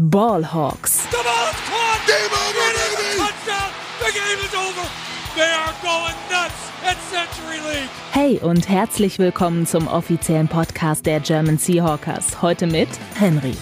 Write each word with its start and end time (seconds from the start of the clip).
Ballhawks. 0.00 1.10
The 1.10 1.16
ball 1.24 1.50
is 1.50 1.58
caught. 1.66 2.06
Game 2.06 2.30
over, 2.30 2.70
baby. 2.72 3.18
Touchdown. 3.18 3.70
The 3.98 4.12
game 4.12 4.38
is 4.46 4.54
over. 4.54 4.88
They 5.34 5.50
are 5.50 5.74
going 5.82 6.14
nuts 6.30 6.70
at 6.84 6.96
Century 7.10 7.58
League. 7.68 7.90
Hey 8.12 8.38
und 8.38 8.68
herzlich 8.68 9.18
willkommen 9.18 9.66
zum 9.66 9.88
offiziellen 9.88 10.46
Podcast 10.46 11.04
der 11.04 11.18
German 11.18 11.58
Seahawkers. 11.58 12.40
Heute 12.42 12.68
mit 12.68 12.88
Henry. 13.16 13.56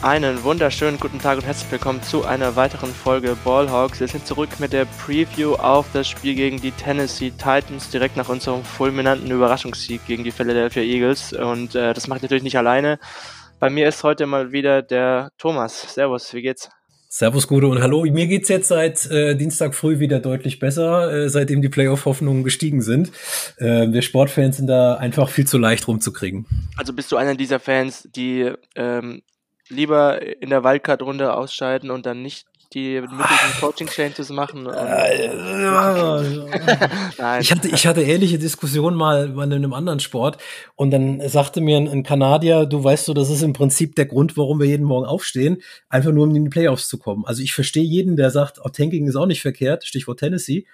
Einen 0.00 0.44
wunderschönen 0.44 1.00
guten 1.00 1.18
Tag 1.18 1.38
und 1.38 1.44
herzlich 1.44 1.72
willkommen 1.72 2.04
zu 2.04 2.24
einer 2.24 2.54
weiteren 2.54 2.94
Folge 2.94 3.36
Ballhawks. 3.44 3.98
Wir 3.98 4.06
sind 4.06 4.28
zurück 4.28 4.60
mit 4.60 4.72
der 4.72 4.84
Preview 4.84 5.54
auf 5.54 5.86
das 5.92 6.06
Spiel 6.06 6.36
gegen 6.36 6.60
die 6.60 6.70
Tennessee 6.70 7.32
Titans, 7.32 7.90
direkt 7.90 8.16
nach 8.16 8.28
unserem 8.28 8.62
fulminanten 8.62 9.28
Überraschungssieg 9.28 10.06
gegen 10.06 10.22
die 10.22 10.30
Philadelphia 10.30 10.84
Eagles. 10.84 11.32
Und 11.32 11.74
äh, 11.74 11.94
das 11.94 12.06
mache 12.06 12.18
ich 12.18 12.22
natürlich 12.22 12.44
nicht 12.44 12.56
alleine. 12.56 13.00
Bei 13.60 13.70
mir 13.70 13.88
ist 13.88 14.04
heute 14.04 14.26
mal 14.26 14.52
wieder 14.52 14.82
der 14.82 15.32
Thomas. 15.36 15.94
Servus, 15.94 16.32
wie 16.32 16.42
geht's? 16.42 16.70
Servus, 17.08 17.48
Gude 17.48 17.66
und 17.66 17.82
hallo. 17.82 18.04
Mir 18.04 18.28
geht's 18.28 18.48
jetzt 18.48 18.68
seit 18.68 19.10
äh, 19.10 19.34
Dienstag 19.34 19.74
früh 19.74 19.98
wieder 19.98 20.20
deutlich 20.20 20.60
besser, 20.60 21.12
äh, 21.12 21.28
seitdem 21.28 21.60
die 21.60 21.68
Playoff-Hoffnungen 21.68 22.44
gestiegen 22.44 22.82
sind. 22.82 23.10
Äh, 23.56 23.90
wir 23.90 24.02
Sportfans 24.02 24.58
sind 24.58 24.68
da 24.68 24.94
einfach 24.94 25.28
viel 25.28 25.44
zu 25.44 25.58
leicht 25.58 25.88
rumzukriegen. 25.88 26.46
Also 26.76 26.92
bist 26.92 27.10
du 27.10 27.16
einer 27.16 27.34
dieser 27.34 27.58
Fans, 27.58 28.08
die 28.14 28.52
ähm, 28.76 29.22
lieber 29.68 30.22
in 30.40 30.50
der 30.50 30.62
Wildcard-Runde 30.62 31.34
ausscheiden 31.34 31.90
und 31.90 32.06
dann 32.06 32.22
nicht 32.22 32.46
die 32.74 33.00
möglichen 33.00 33.60
Coaching-Changes 33.60 34.30
machen? 34.30 34.66
Äh, 34.66 35.26
ich, 37.40 37.52
hatte, 37.52 37.68
ich 37.68 37.86
hatte 37.86 38.02
ähnliche 38.02 38.38
Diskussionen 38.38 38.96
mal 38.96 39.30
in 39.30 39.52
einem 39.52 39.72
anderen 39.72 40.00
Sport 40.00 40.38
und 40.74 40.90
dann 40.90 41.26
sagte 41.28 41.60
mir 41.60 41.76
ein, 41.78 41.88
ein 41.88 42.02
Kanadier, 42.02 42.66
du 42.66 42.84
weißt 42.84 43.08
du, 43.08 43.14
das 43.14 43.30
ist 43.30 43.42
im 43.42 43.54
Prinzip 43.54 43.94
der 43.94 44.06
Grund, 44.06 44.36
warum 44.36 44.60
wir 44.60 44.66
jeden 44.66 44.86
Morgen 44.86 45.06
aufstehen, 45.06 45.62
einfach 45.88 46.12
nur 46.12 46.24
um 46.24 46.34
in 46.34 46.44
die 46.44 46.50
Playoffs 46.50 46.88
zu 46.88 46.98
kommen. 46.98 47.24
Also 47.24 47.42
ich 47.42 47.54
verstehe 47.54 47.84
jeden, 47.84 48.16
der 48.16 48.30
sagt, 48.30 48.58
oh, 48.62 48.68
Tanking 48.68 49.06
ist 49.06 49.16
auch 49.16 49.26
nicht 49.26 49.42
verkehrt, 49.42 49.86
Stichwort 49.86 50.18
Tennessee. 50.18 50.66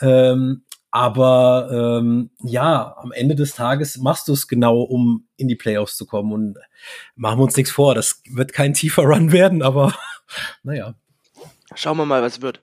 Ähm, 0.00 0.64
aber 0.90 1.98
ähm, 2.00 2.30
ja, 2.42 2.96
am 2.96 3.12
Ende 3.12 3.34
des 3.34 3.54
Tages 3.54 3.98
machst 3.98 4.28
du 4.28 4.32
es 4.32 4.48
genau, 4.48 4.80
um 4.80 5.26
in 5.36 5.48
die 5.48 5.56
Playoffs 5.56 5.96
zu 5.96 6.06
kommen. 6.06 6.32
Und 6.32 6.58
machen 7.14 7.38
wir 7.38 7.44
uns 7.44 7.56
nichts 7.56 7.70
vor, 7.70 7.94
das 7.94 8.22
wird 8.30 8.52
kein 8.52 8.74
tiefer 8.74 9.02
Run 9.02 9.32
werden, 9.32 9.62
aber 9.62 9.94
naja. 10.62 10.94
Schauen 11.74 11.96
wir 11.96 12.06
mal, 12.06 12.22
was 12.22 12.42
wird. 12.42 12.60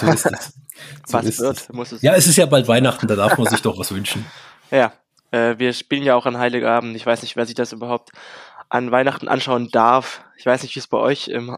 So 0.00 0.06
ist 0.06 0.26
es. 0.26 0.52
So 1.06 1.18
was 1.18 1.24
ist 1.24 1.40
wird, 1.40 1.56
es. 1.56 1.68
muss 1.70 1.90
es 1.90 2.02
Ja, 2.02 2.14
es 2.14 2.28
ist 2.28 2.36
ja 2.36 2.46
bald 2.46 2.68
Weihnachten, 2.68 3.08
da 3.08 3.16
darf 3.16 3.36
man 3.36 3.48
sich 3.48 3.60
doch 3.62 3.78
was 3.78 3.90
wünschen. 3.92 4.24
Ja, 4.70 4.92
äh, 5.30 5.54
wir 5.56 5.72
spielen 5.72 6.02
ja 6.02 6.14
auch 6.14 6.26
an 6.26 6.36
Heiligabend. 6.36 6.94
Ich 6.94 7.06
weiß 7.06 7.22
nicht, 7.22 7.36
wer 7.36 7.46
sich 7.46 7.54
das 7.54 7.72
überhaupt 7.72 8.10
an 8.68 8.90
Weihnachten 8.90 9.26
anschauen 9.26 9.70
darf. 9.70 10.22
Ich 10.36 10.44
weiß 10.44 10.62
nicht, 10.62 10.74
wie 10.74 10.78
es 10.78 10.86
bei 10.86 10.98
euch 10.98 11.28
im, 11.28 11.56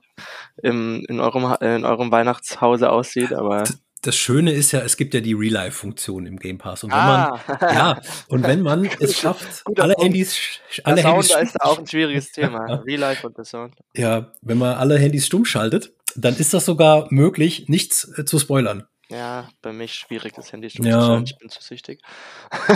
im, 0.62 1.04
in, 1.08 1.18
eurem, 1.18 1.56
in 1.60 1.84
eurem 1.84 2.12
Weihnachtshause 2.12 2.88
aussieht, 2.88 3.32
aber 3.32 3.64
das 4.02 4.16
Schöne 4.16 4.52
ist 4.52 4.72
ja, 4.72 4.80
es 4.80 4.96
gibt 4.96 5.12
ja 5.12 5.20
die 5.20 5.34
Real-Life-Funktion 5.34 6.26
im 6.26 6.38
Game 6.38 6.58
Pass. 6.58 6.84
Und 6.84 6.90
wenn 6.90 6.98
ah. 6.98 7.40
man, 7.46 7.58
ja, 7.74 8.00
und 8.28 8.42
wenn 8.44 8.62
man 8.62 8.84
es 9.00 9.18
schafft, 9.18 9.62
alle 9.78 9.94
Punkt. 9.94 10.04
Handys, 10.04 10.38
alle 10.84 10.96
der 10.96 11.12
Handys. 11.12 11.28
Sound 11.28 11.42
ist 11.42 11.60
auch 11.60 11.78
ein 11.78 11.86
schwieriges 11.86 12.32
Thema. 12.32 12.82
Real-Life 12.86 13.26
und 13.26 13.36
der 13.36 13.44
Sound. 13.44 13.74
Ja, 13.94 14.32
wenn 14.40 14.58
man 14.58 14.76
alle 14.76 14.98
Handys 14.98 15.26
stumm 15.26 15.44
schaltet, 15.44 15.92
dann 16.16 16.36
ist 16.36 16.54
das 16.54 16.64
sogar 16.64 17.06
möglich, 17.10 17.68
nichts 17.68 18.10
äh, 18.18 18.24
zu 18.24 18.38
spoilern. 18.38 18.86
Ja, 19.10 19.48
bei 19.60 19.72
mich 19.72 19.94
schwierig, 19.94 20.32
das 20.34 20.52
Handy 20.52 20.70
stumm 20.70 20.86
ja. 20.86 21.00
zu 21.00 21.06
schalten. 21.06 21.24
Ich 21.24 21.38
bin 21.38 21.48
zu 21.50 21.62
süchtig. 21.62 22.00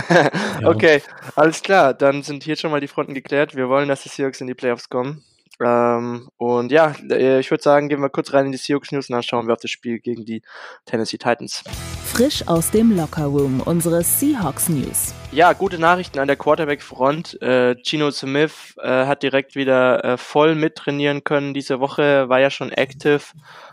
ja. 0.09 0.67
Okay, 0.67 1.01
alles 1.35 1.61
klar. 1.61 1.93
Dann 1.93 2.23
sind 2.23 2.43
hier 2.43 2.57
schon 2.57 2.71
mal 2.71 2.81
die 2.81 2.89
Fronten 2.89 3.13
geklärt. 3.13 3.55
Wir 3.55 3.69
wollen, 3.69 3.87
dass 3.87 4.03
die 4.03 4.09
Seahawks 4.09 4.41
in 4.41 4.47
die 4.47 4.53
Playoffs 4.53 4.89
kommen. 4.89 5.23
Ähm, 5.61 6.29
und 6.37 6.71
ja, 6.71 6.93
äh, 7.09 7.39
ich 7.39 7.49
würde 7.49 7.63
sagen, 7.63 7.87
gehen 7.87 8.01
wir 8.01 8.09
kurz 8.09 8.33
rein 8.33 8.47
in 8.47 8.51
die 8.51 8.57
Seahawks 8.57 8.91
News 8.91 9.09
und 9.09 9.13
dann 9.13 9.23
schauen 9.23 9.47
wir 9.47 9.53
auf 9.53 9.61
das 9.61 9.71
Spiel 9.71 9.99
gegen 9.99 10.25
die 10.25 10.41
Tennessee 10.85 11.17
Titans. 11.17 11.63
Frisch 12.03 12.47
aus 12.47 12.71
dem 12.71 12.95
Locker 12.95 13.25
Room, 13.25 13.61
unsere 13.61 14.03
Seahawks 14.03 14.67
News. 14.69 15.13
Ja, 15.31 15.53
gute 15.53 15.79
Nachrichten 15.79 16.19
an 16.19 16.27
der 16.27 16.35
Quarterback-Front. 16.35 17.41
Äh, 17.41 17.75
Gino 17.83 18.11
Smith 18.11 18.75
äh, 18.81 19.05
hat 19.05 19.23
direkt 19.23 19.55
wieder 19.55 20.03
äh, 20.03 20.17
voll 20.17 20.55
mittrainieren 20.55 21.23
können. 21.23 21.53
Diese 21.53 21.79
Woche 21.79 22.27
war 22.27 22.39
ja 22.39 22.49
schon 22.49 22.71
active, 22.71 23.21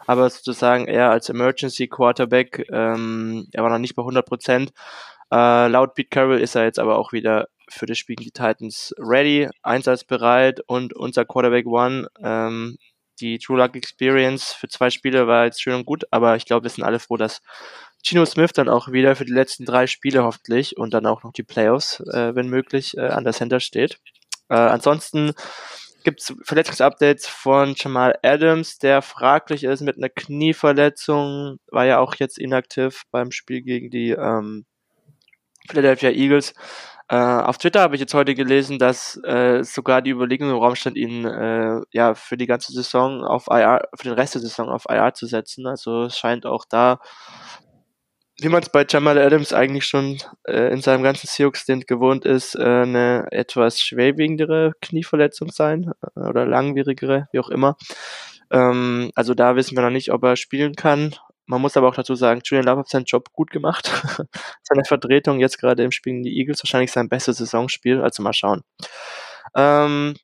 aber 0.06 0.30
sozusagen 0.30 0.86
eher 0.86 1.10
als 1.10 1.28
Emergency 1.28 1.88
Quarterback. 1.88 2.66
Ähm, 2.70 3.48
er 3.52 3.62
war 3.62 3.70
noch 3.70 3.78
nicht 3.78 3.96
bei 3.96 4.02
100 4.02 4.24
Prozent. 4.26 4.72
Äh, 5.32 5.68
laut 5.68 5.94
Pete 5.94 6.10
Carroll 6.10 6.40
ist 6.40 6.54
er 6.54 6.64
jetzt 6.64 6.78
aber 6.78 6.98
auch 6.98 7.12
wieder 7.12 7.48
für 7.72 7.86
das 7.86 7.98
Spiel 7.98 8.16
gegen 8.16 8.30
die 8.30 8.32
Titans 8.32 8.94
ready, 8.98 9.48
einsatzbereit 9.62 10.60
und 10.66 10.94
unser 10.94 11.24
Quarterback 11.24 11.66
One, 11.66 12.08
ähm, 12.22 12.78
die 13.20 13.38
True 13.38 13.58
Luck 13.58 13.76
Experience 13.76 14.52
für 14.52 14.68
zwei 14.68 14.90
Spiele 14.90 15.26
war 15.26 15.44
jetzt 15.44 15.62
schön 15.62 15.74
und 15.74 15.86
gut, 15.86 16.04
aber 16.10 16.36
ich 16.36 16.44
glaube, 16.44 16.64
wir 16.64 16.70
sind 16.70 16.84
alle 16.84 16.98
froh, 16.98 17.16
dass 17.16 17.40
Gino 18.04 18.24
Smith 18.24 18.52
dann 18.52 18.68
auch 18.68 18.88
wieder 18.90 19.14
für 19.14 19.24
die 19.24 19.32
letzten 19.32 19.64
drei 19.64 19.86
Spiele 19.86 20.24
hoffentlich 20.24 20.76
und 20.76 20.92
dann 20.92 21.06
auch 21.06 21.22
noch 21.22 21.32
die 21.32 21.44
Playoffs, 21.44 22.00
äh, 22.00 22.34
wenn 22.34 22.48
möglich, 22.48 22.96
äh, 22.96 23.02
an 23.08 23.24
der 23.24 23.32
Center 23.32 23.60
steht. 23.60 23.98
Äh, 24.48 24.54
ansonsten 24.54 25.32
gibt 26.02 26.20
es 26.20 26.34
Verletzungsupdates 26.42 27.28
von 27.28 27.74
Jamal 27.76 28.18
Adams, 28.22 28.78
der 28.78 29.02
fraglich 29.02 29.62
ist 29.62 29.82
mit 29.82 29.96
einer 29.96 30.08
Knieverletzung, 30.08 31.58
war 31.70 31.86
ja 31.86 32.00
auch 32.00 32.16
jetzt 32.16 32.38
inaktiv 32.38 33.04
beim 33.12 33.30
Spiel 33.30 33.62
gegen 33.62 33.90
die 33.90 34.10
ähm, 34.10 34.66
Philadelphia 35.68 36.10
Eagles. 36.10 36.54
Äh, 37.12 37.16
auf 37.16 37.58
Twitter 37.58 37.80
habe 37.80 37.94
ich 37.94 38.00
jetzt 38.00 38.14
heute 38.14 38.34
gelesen, 38.34 38.78
dass 38.78 39.20
äh, 39.22 39.62
sogar 39.64 40.00
die 40.00 40.12
Überlegung 40.12 40.48
im 40.48 40.56
Raum 40.56 40.74
stand, 40.74 40.96
ihn 40.96 41.26
äh, 41.26 41.82
ja 41.90 42.14
für 42.14 42.38
die 42.38 42.46
ganze 42.46 42.72
Saison 42.72 43.22
auf 43.22 43.48
IR, 43.50 43.86
für 43.94 44.04
den 44.04 44.14
Rest 44.14 44.34
der 44.34 44.40
Saison 44.40 44.70
auf 44.70 44.86
IR 44.88 45.12
zu 45.12 45.26
setzen. 45.26 45.66
Also 45.66 46.04
es 46.04 46.16
scheint 46.16 46.46
auch 46.46 46.64
da, 46.64 47.00
wie 48.40 48.48
man 48.48 48.62
es 48.62 48.70
bei 48.70 48.86
Jamal 48.88 49.18
Adams 49.18 49.52
eigentlich 49.52 49.84
schon 49.84 50.20
äh, 50.44 50.72
in 50.72 50.80
seinem 50.80 51.02
ganzen 51.02 51.26
Seahawks-Stint 51.26 51.86
gewohnt 51.86 52.24
ist, 52.24 52.54
äh, 52.54 52.62
eine 52.62 53.26
etwas 53.30 53.78
schwerwiegendere 53.78 54.72
Knieverletzung 54.80 55.50
sein 55.50 55.92
äh, 56.16 56.20
oder 56.20 56.46
langwierigere, 56.46 57.28
wie 57.32 57.40
auch 57.40 57.50
immer. 57.50 57.76
Ähm, 58.50 59.10
also 59.14 59.34
da 59.34 59.54
wissen 59.54 59.76
wir 59.76 59.82
noch 59.82 59.90
nicht, 59.90 60.12
ob 60.12 60.24
er 60.24 60.36
spielen 60.36 60.76
kann. 60.76 61.14
Man 61.52 61.60
muss 61.60 61.76
aber 61.76 61.86
auch 61.88 61.94
dazu 61.94 62.14
sagen, 62.14 62.40
Julian 62.42 62.64
Love 62.64 62.78
hat 62.78 62.88
seinen 62.88 63.04
Job 63.04 63.30
gut 63.34 63.50
gemacht. 63.50 63.90
Seine 64.62 64.86
Vertretung 64.86 65.38
jetzt 65.38 65.58
gerade 65.58 65.82
im 65.84 65.92
Spiel 65.92 66.14
gegen 66.14 66.22
die 66.22 66.38
Eagles 66.38 66.62
wahrscheinlich 66.64 66.90
sein 66.90 67.10
bestes 67.10 67.36
Saisonspiel, 67.36 68.00
also 68.00 68.22
mal 68.22 68.32
schauen. 68.32 68.62
Ähm, 69.54 70.14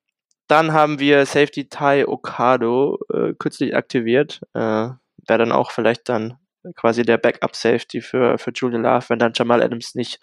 dann 0.46 0.72
haben 0.72 1.00
wir 1.00 1.26
Safety 1.26 1.68
Ty 1.68 2.06
Okado 2.06 2.98
äh, 3.12 3.34
kürzlich 3.38 3.76
aktiviert. 3.76 4.40
Äh, 4.54 4.88
Wäre 5.26 5.38
dann 5.38 5.52
auch 5.52 5.70
vielleicht 5.70 6.08
dann 6.08 6.38
quasi 6.74 7.02
der 7.02 7.18
Backup 7.18 7.54
Safety 7.54 8.00
für, 8.00 8.38
für 8.38 8.52
Julian 8.54 8.84
Love, 8.84 9.10
wenn 9.10 9.18
dann 9.18 9.32
Jamal 9.34 9.62
Adams 9.62 9.94
nicht 9.94 10.20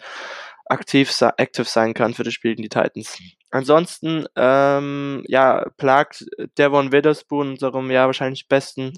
aktiv 0.64 1.16
active 1.36 1.66
sein 1.66 1.94
kann 1.94 2.14
für 2.14 2.24
das 2.24 2.34
Spiel 2.34 2.56
gegen 2.56 2.64
die 2.64 2.68
Titans. 2.68 3.16
Ansonsten, 3.52 4.26
ähm, 4.34 5.22
ja, 5.28 5.66
plagt 5.76 6.26
Devon 6.58 6.90
Witherspoon, 6.90 7.50
unserem 7.50 7.92
ja 7.92 8.06
wahrscheinlich 8.06 8.48
besten 8.48 8.94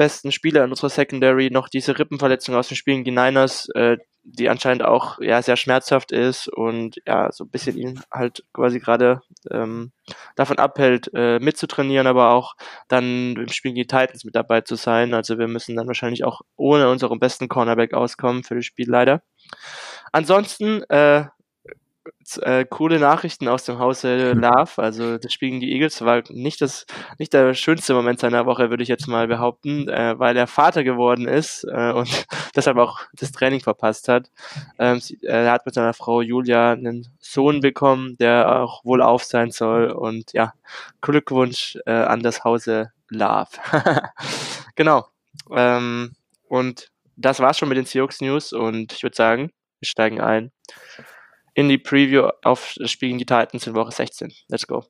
besten 0.00 0.32
Spieler 0.32 0.64
in 0.64 0.70
unserer 0.70 0.88
Secondary 0.88 1.50
noch 1.50 1.68
diese 1.68 1.98
Rippenverletzung 1.98 2.54
aus 2.54 2.68
dem 2.68 2.76
Spiel 2.78 2.94
gegen 2.94 3.04
die 3.04 3.10
Niners, 3.10 3.68
äh, 3.74 3.98
die 4.22 4.48
anscheinend 4.48 4.82
auch 4.82 5.18
ja 5.20 5.42
sehr 5.42 5.58
schmerzhaft 5.58 6.10
ist 6.10 6.48
und 6.48 6.96
ja 7.06 7.30
so 7.32 7.44
ein 7.44 7.50
bisschen 7.50 7.76
ihn 7.76 8.00
halt 8.10 8.42
quasi 8.54 8.80
gerade 8.80 9.20
ähm, 9.50 9.92
davon 10.36 10.56
abhält, 10.56 11.10
äh, 11.12 11.38
mitzutrainieren, 11.38 12.06
aber 12.06 12.30
auch 12.30 12.54
dann 12.88 13.36
im 13.36 13.48
Spiel 13.48 13.74
gegen 13.74 13.82
die 13.82 13.86
Titans 13.86 14.24
mit 14.24 14.34
dabei 14.34 14.62
zu 14.62 14.76
sein. 14.76 15.12
Also 15.12 15.38
wir 15.38 15.48
müssen 15.48 15.76
dann 15.76 15.86
wahrscheinlich 15.86 16.24
auch 16.24 16.40
ohne 16.56 16.88
unseren 16.88 17.18
besten 17.18 17.48
Cornerback 17.48 17.92
auskommen 17.92 18.42
für 18.42 18.54
das 18.54 18.64
Spiel 18.64 18.88
leider. 18.88 19.20
Ansonsten 20.12 20.82
äh, 20.84 21.26
äh, 22.38 22.64
coole 22.68 22.98
Nachrichten 22.98 23.48
aus 23.48 23.64
dem 23.64 23.78
Hause 23.78 24.32
Love. 24.32 24.72
Also 24.76 25.18
das 25.18 25.32
Spiel 25.32 25.50
gegen 25.50 25.60
die 25.60 25.72
Eagles 25.72 26.00
war 26.02 26.22
nicht 26.28 26.60
das, 26.60 26.86
nicht 27.18 27.32
der 27.32 27.54
schönste 27.54 27.94
Moment 27.94 28.20
seiner 28.20 28.46
Woche, 28.46 28.70
würde 28.70 28.82
ich 28.82 28.88
jetzt 28.88 29.08
mal 29.08 29.28
behaupten, 29.28 29.88
äh, 29.88 30.18
weil 30.18 30.36
er 30.36 30.46
Vater 30.46 30.84
geworden 30.84 31.26
ist 31.26 31.64
äh, 31.64 31.92
und 31.92 32.26
deshalb 32.56 32.76
auch 32.78 33.00
das 33.14 33.32
Training 33.32 33.60
verpasst 33.60 34.08
hat. 34.08 34.30
Ähm, 34.78 35.00
sie, 35.00 35.18
äh, 35.22 35.44
er 35.44 35.52
hat 35.52 35.66
mit 35.66 35.74
seiner 35.74 35.94
Frau 35.94 36.20
Julia 36.20 36.72
einen 36.72 37.08
Sohn 37.18 37.60
bekommen, 37.60 38.16
der 38.18 38.60
auch 38.60 38.84
wohl 38.84 39.02
auf 39.02 39.24
sein 39.24 39.50
soll. 39.50 39.90
Und 39.90 40.32
ja, 40.32 40.52
Glückwunsch 41.00 41.78
äh, 41.86 41.92
an 41.92 42.22
das 42.22 42.44
Hause 42.44 42.92
Love. 43.08 43.48
genau. 44.76 45.06
Ähm, 45.50 46.12
und 46.48 46.90
das 47.16 47.40
war's 47.40 47.58
schon 47.58 47.68
mit 47.68 47.78
den 47.78 47.86
Seahawks 47.86 48.20
News 48.20 48.52
und 48.52 48.92
ich 48.92 49.02
würde 49.02 49.16
sagen, 49.16 49.52
wir 49.78 49.86
steigen 49.86 50.20
ein 50.20 50.52
in 51.54 51.68
die 51.68 51.78
Preview 51.78 52.28
auf 52.42 52.74
das 52.76 52.90
Spiel 52.90 53.08
gegen 53.08 53.18
die 53.18 53.26
Titans 53.26 53.66
in 53.66 53.74
Woche 53.74 53.92
16. 53.92 54.32
Let's 54.48 54.66
go. 54.66 54.84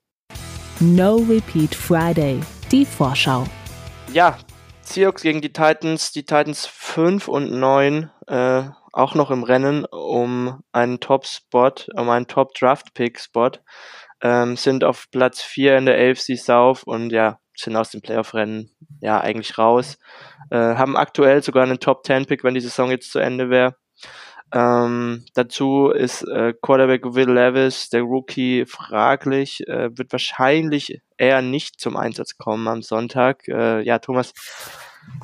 No 0.80 1.16
Repeat 1.16 1.74
Friday, 1.74 2.40
die 2.70 2.84
Vorschau. 2.84 3.44
Ja, 4.12 4.38
Seahawks 4.82 5.22
gegen 5.22 5.40
die 5.40 5.52
Titans, 5.52 6.10
die 6.12 6.24
Titans 6.24 6.66
5 6.66 7.28
und 7.28 7.52
9, 7.52 8.10
äh, 8.26 8.62
auch 8.92 9.14
noch 9.14 9.30
im 9.30 9.42
Rennen 9.44 9.84
um 9.84 10.62
einen 10.72 10.98
Top-Spot, 11.00 11.72
um 11.94 12.08
einen 12.08 12.26
Top-Draft-Pick-Spot. 12.26 13.52
ähm, 14.22 14.56
sind 14.56 14.84
auf 14.84 15.06
Platz 15.10 15.40
4 15.42 15.78
in 15.78 15.86
der 15.86 15.96
AFC 15.96 16.36
South 16.36 16.82
und 16.82 17.10
ja, 17.10 17.38
sind 17.54 17.76
aus 17.76 17.90
dem 17.90 18.02
Playoff-Rennen 18.02 18.70
ja 19.00 19.20
eigentlich 19.20 19.58
raus. 19.58 19.98
Äh, 20.50 20.56
haben 20.56 20.96
aktuell 20.96 21.42
sogar 21.42 21.62
einen 21.62 21.78
Top 21.78 22.04
10 22.04 22.26
Pick, 22.26 22.44
wenn 22.44 22.54
die 22.54 22.60
Saison 22.60 22.90
jetzt 22.90 23.12
zu 23.12 23.18
Ende 23.18 23.48
wäre. 23.50 23.76
Ähm, 24.52 25.24
dazu 25.34 25.90
ist 25.90 26.22
äh, 26.22 26.54
Quarterback 26.60 27.14
Will 27.14 27.30
Levis, 27.30 27.88
der 27.90 28.02
Rookie, 28.02 28.66
fraglich, 28.66 29.66
äh, 29.68 29.96
wird 29.96 30.10
wahrscheinlich 30.12 31.00
eher 31.16 31.42
nicht 31.42 31.80
zum 31.80 31.96
Einsatz 31.96 32.36
kommen 32.36 32.66
am 32.66 32.82
Sonntag. 32.82 33.46
Äh, 33.46 33.82
ja, 33.82 33.98
Thomas, 34.00 34.32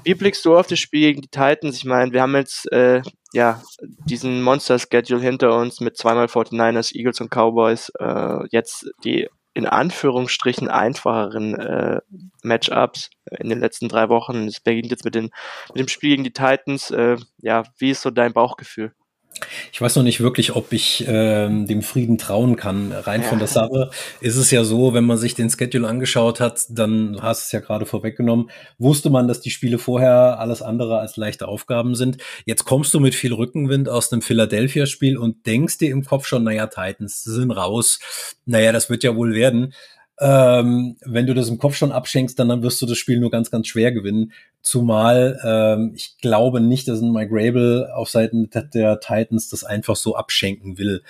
wie 0.05 0.14
blickst 0.14 0.44
du 0.44 0.56
auf 0.56 0.67
das 0.67 0.78
Spiel 0.78 1.00
gegen 1.00 1.23
die 1.23 1.28
Titans? 1.28 1.76
Ich 1.76 1.84
meine, 1.84 2.12
wir 2.12 2.23
haben 2.23 2.37
jetzt 2.37 2.70
äh, 2.73 3.02
ja 3.32 3.62
diesen 4.05 4.43
Monster-Schedule 4.43 5.20
hinter 5.20 5.56
uns 5.56 5.81
mit 5.81 5.96
zweimal 5.96 6.26
49ers, 6.26 6.94
Eagles 6.94 7.20
und 7.20 7.31
Cowboys. 7.31 7.90
Äh, 7.99 8.46
jetzt 8.50 8.88
die 9.05 9.29
in 9.55 9.67
Anführungsstrichen 9.67 10.69
einfacheren 10.69 11.55
äh, 11.58 12.00
Matchups 12.43 13.08
in 13.38 13.49
den 13.49 13.58
letzten 13.58 13.88
drei 13.88 14.11
Wochen. 14.11 14.46
Es 14.49 14.61
beginnt 14.61 14.90
jetzt 14.90 15.06
mit, 15.06 15.14
den, 15.14 15.31
mit 15.70 15.79
dem 15.79 15.88
Spiel 15.88 16.11
gegen 16.11 16.25
die 16.25 16.32
Titans. 16.32 16.90
Äh, 16.90 17.17
ja, 17.38 17.64
wie 17.79 17.90
ist 17.90 18.02
so 18.02 18.11
dein 18.11 18.34
Bauchgefühl? 18.34 18.93
Ich 19.72 19.80
weiß 19.80 19.96
noch 19.96 20.02
nicht 20.02 20.20
wirklich, 20.20 20.56
ob 20.56 20.72
ich 20.72 21.04
ähm, 21.06 21.66
dem 21.66 21.82
Frieden 21.82 22.18
trauen 22.18 22.56
kann. 22.56 22.92
Rein 22.92 23.22
ja. 23.22 23.28
von 23.28 23.38
der 23.38 23.48
Sache 23.48 23.90
ist 24.20 24.36
es 24.36 24.50
ja 24.50 24.64
so, 24.64 24.94
wenn 24.94 25.04
man 25.04 25.18
sich 25.18 25.34
den 25.34 25.50
Schedule 25.50 25.86
angeschaut 25.86 26.40
hat, 26.40 26.64
dann 26.70 27.18
hast 27.20 27.42
du 27.42 27.44
es 27.46 27.52
ja 27.52 27.60
gerade 27.60 27.86
vorweggenommen, 27.86 28.50
wusste 28.78 29.10
man, 29.10 29.28
dass 29.28 29.40
die 29.40 29.50
Spiele 29.50 29.78
vorher 29.78 30.38
alles 30.38 30.62
andere 30.62 30.98
als 30.98 31.16
leichte 31.16 31.48
Aufgaben 31.48 31.94
sind. 31.94 32.18
Jetzt 32.46 32.64
kommst 32.64 32.94
du 32.94 33.00
mit 33.00 33.14
viel 33.14 33.34
Rückenwind 33.34 33.88
aus 33.88 34.12
einem 34.12 34.22
Philadelphia-Spiel 34.22 35.18
und 35.18 35.46
denkst 35.46 35.78
dir 35.78 35.90
im 35.90 36.04
Kopf 36.04 36.26
schon, 36.26 36.44
naja, 36.44 36.66
Titans 36.66 37.22
sind 37.24 37.50
raus. 37.50 37.98
Naja, 38.46 38.72
das 38.72 38.88
wird 38.88 39.04
ja 39.04 39.14
wohl 39.16 39.34
werden. 39.34 39.74
Ähm, 40.18 40.96
wenn 41.04 41.26
du 41.26 41.34
das 41.34 41.48
im 41.48 41.58
Kopf 41.58 41.74
schon 41.74 41.92
abschenkst, 41.92 42.38
dann, 42.38 42.48
dann 42.48 42.62
wirst 42.62 42.80
du 42.80 42.86
das 42.86 42.96
Spiel 42.96 43.20
nur 43.20 43.30
ganz, 43.30 43.50
ganz 43.50 43.66
schwer 43.66 43.92
gewinnen. 43.92 44.32
Zumal 44.62 45.38
ähm, 45.44 45.92
ich 45.94 46.16
glaube 46.18 46.60
nicht, 46.60 46.88
dass 46.88 47.00
ein 47.00 47.12
Mike 47.12 47.30
Rabel 47.32 47.90
auf 47.94 48.08
Seiten 48.08 48.48
der 48.50 49.00
Titans 49.00 49.50
das 49.50 49.62
einfach 49.62 49.96
so 49.96 50.16
abschenken 50.16 50.78
will. 50.78 51.02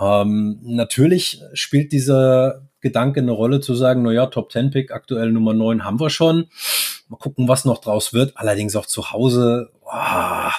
Ähm, 0.00 0.60
natürlich 0.62 1.42
spielt 1.54 1.92
dieser 1.92 2.62
Gedanke 2.80 3.20
eine 3.20 3.32
Rolle 3.32 3.60
zu 3.60 3.74
sagen, 3.74 4.02
na 4.02 4.12
ja, 4.12 4.26
Top 4.26 4.52
10 4.52 4.70
Pick, 4.70 4.92
aktuell 4.92 5.32
Nummer 5.32 5.54
9 5.54 5.84
haben 5.84 6.00
wir 6.00 6.10
schon. 6.10 6.48
Mal 7.08 7.16
gucken, 7.16 7.48
was 7.48 7.64
noch 7.64 7.78
draus 7.78 8.12
wird. 8.12 8.36
Allerdings 8.36 8.76
auch 8.76 8.86
zu 8.86 9.10
Hause. 9.10 9.70
Oh, 9.84 10.50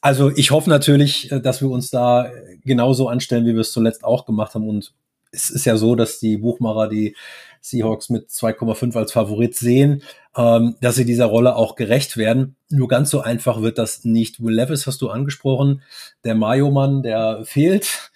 also 0.00 0.30
ich 0.34 0.50
hoffe 0.50 0.70
natürlich, 0.70 1.30
äh, 1.32 1.40
dass 1.40 1.60
wir 1.60 1.70
uns 1.70 1.90
da 1.90 2.30
genauso 2.64 3.08
anstellen, 3.08 3.46
wie 3.46 3.54
wir 3.54 3.60
es 3.60 3.72
zuletzt 3.72 4.04
auch 4.04 4.26
gemacht 4.26 4.54
haben 4.54 4.68
und 4.68 4.92
es 5.32 5.50
ist 5.50 5.64
ja 5.64 5.76
so, 5.76 5.94
dass 5.94 6.18
die 6.18 6.38
Buchmacher 6.38 6.88
die 6.88 7.16
Seahawks 7.60 8.08
mit 8.08 8.28
2,5 8.28 8.96
als 8.96 9.12
Favorit 9.12 9.54
sehen, 9.54 10.02
ähm, 10.36 10.76
dass 10.80 10.94
sie 10.96 11.04
dieser 11.04 11.26
Rolle 11.26 11.56
auch 11.56 11.76
gerecht 11.76 12.16
werden. 12.16 12.56
Nur 12.70 12.88
ganz 12.88 13.10
so 13.10 13.20
einfach 13.20 13.60
wird 13.60 13.78
das 13.78 14.04
nicht. 14.04 14.42
Will 14.42 14.54
Levis 14.54 14.86
hast 14.86 15.02
du 15.02 15.10
angesprochen, 15.10 15.82
der 16.24 16.34
Mayo-Mann, 16.34 17.02
der 17.02 17.44
fehlt. 17.44 18.10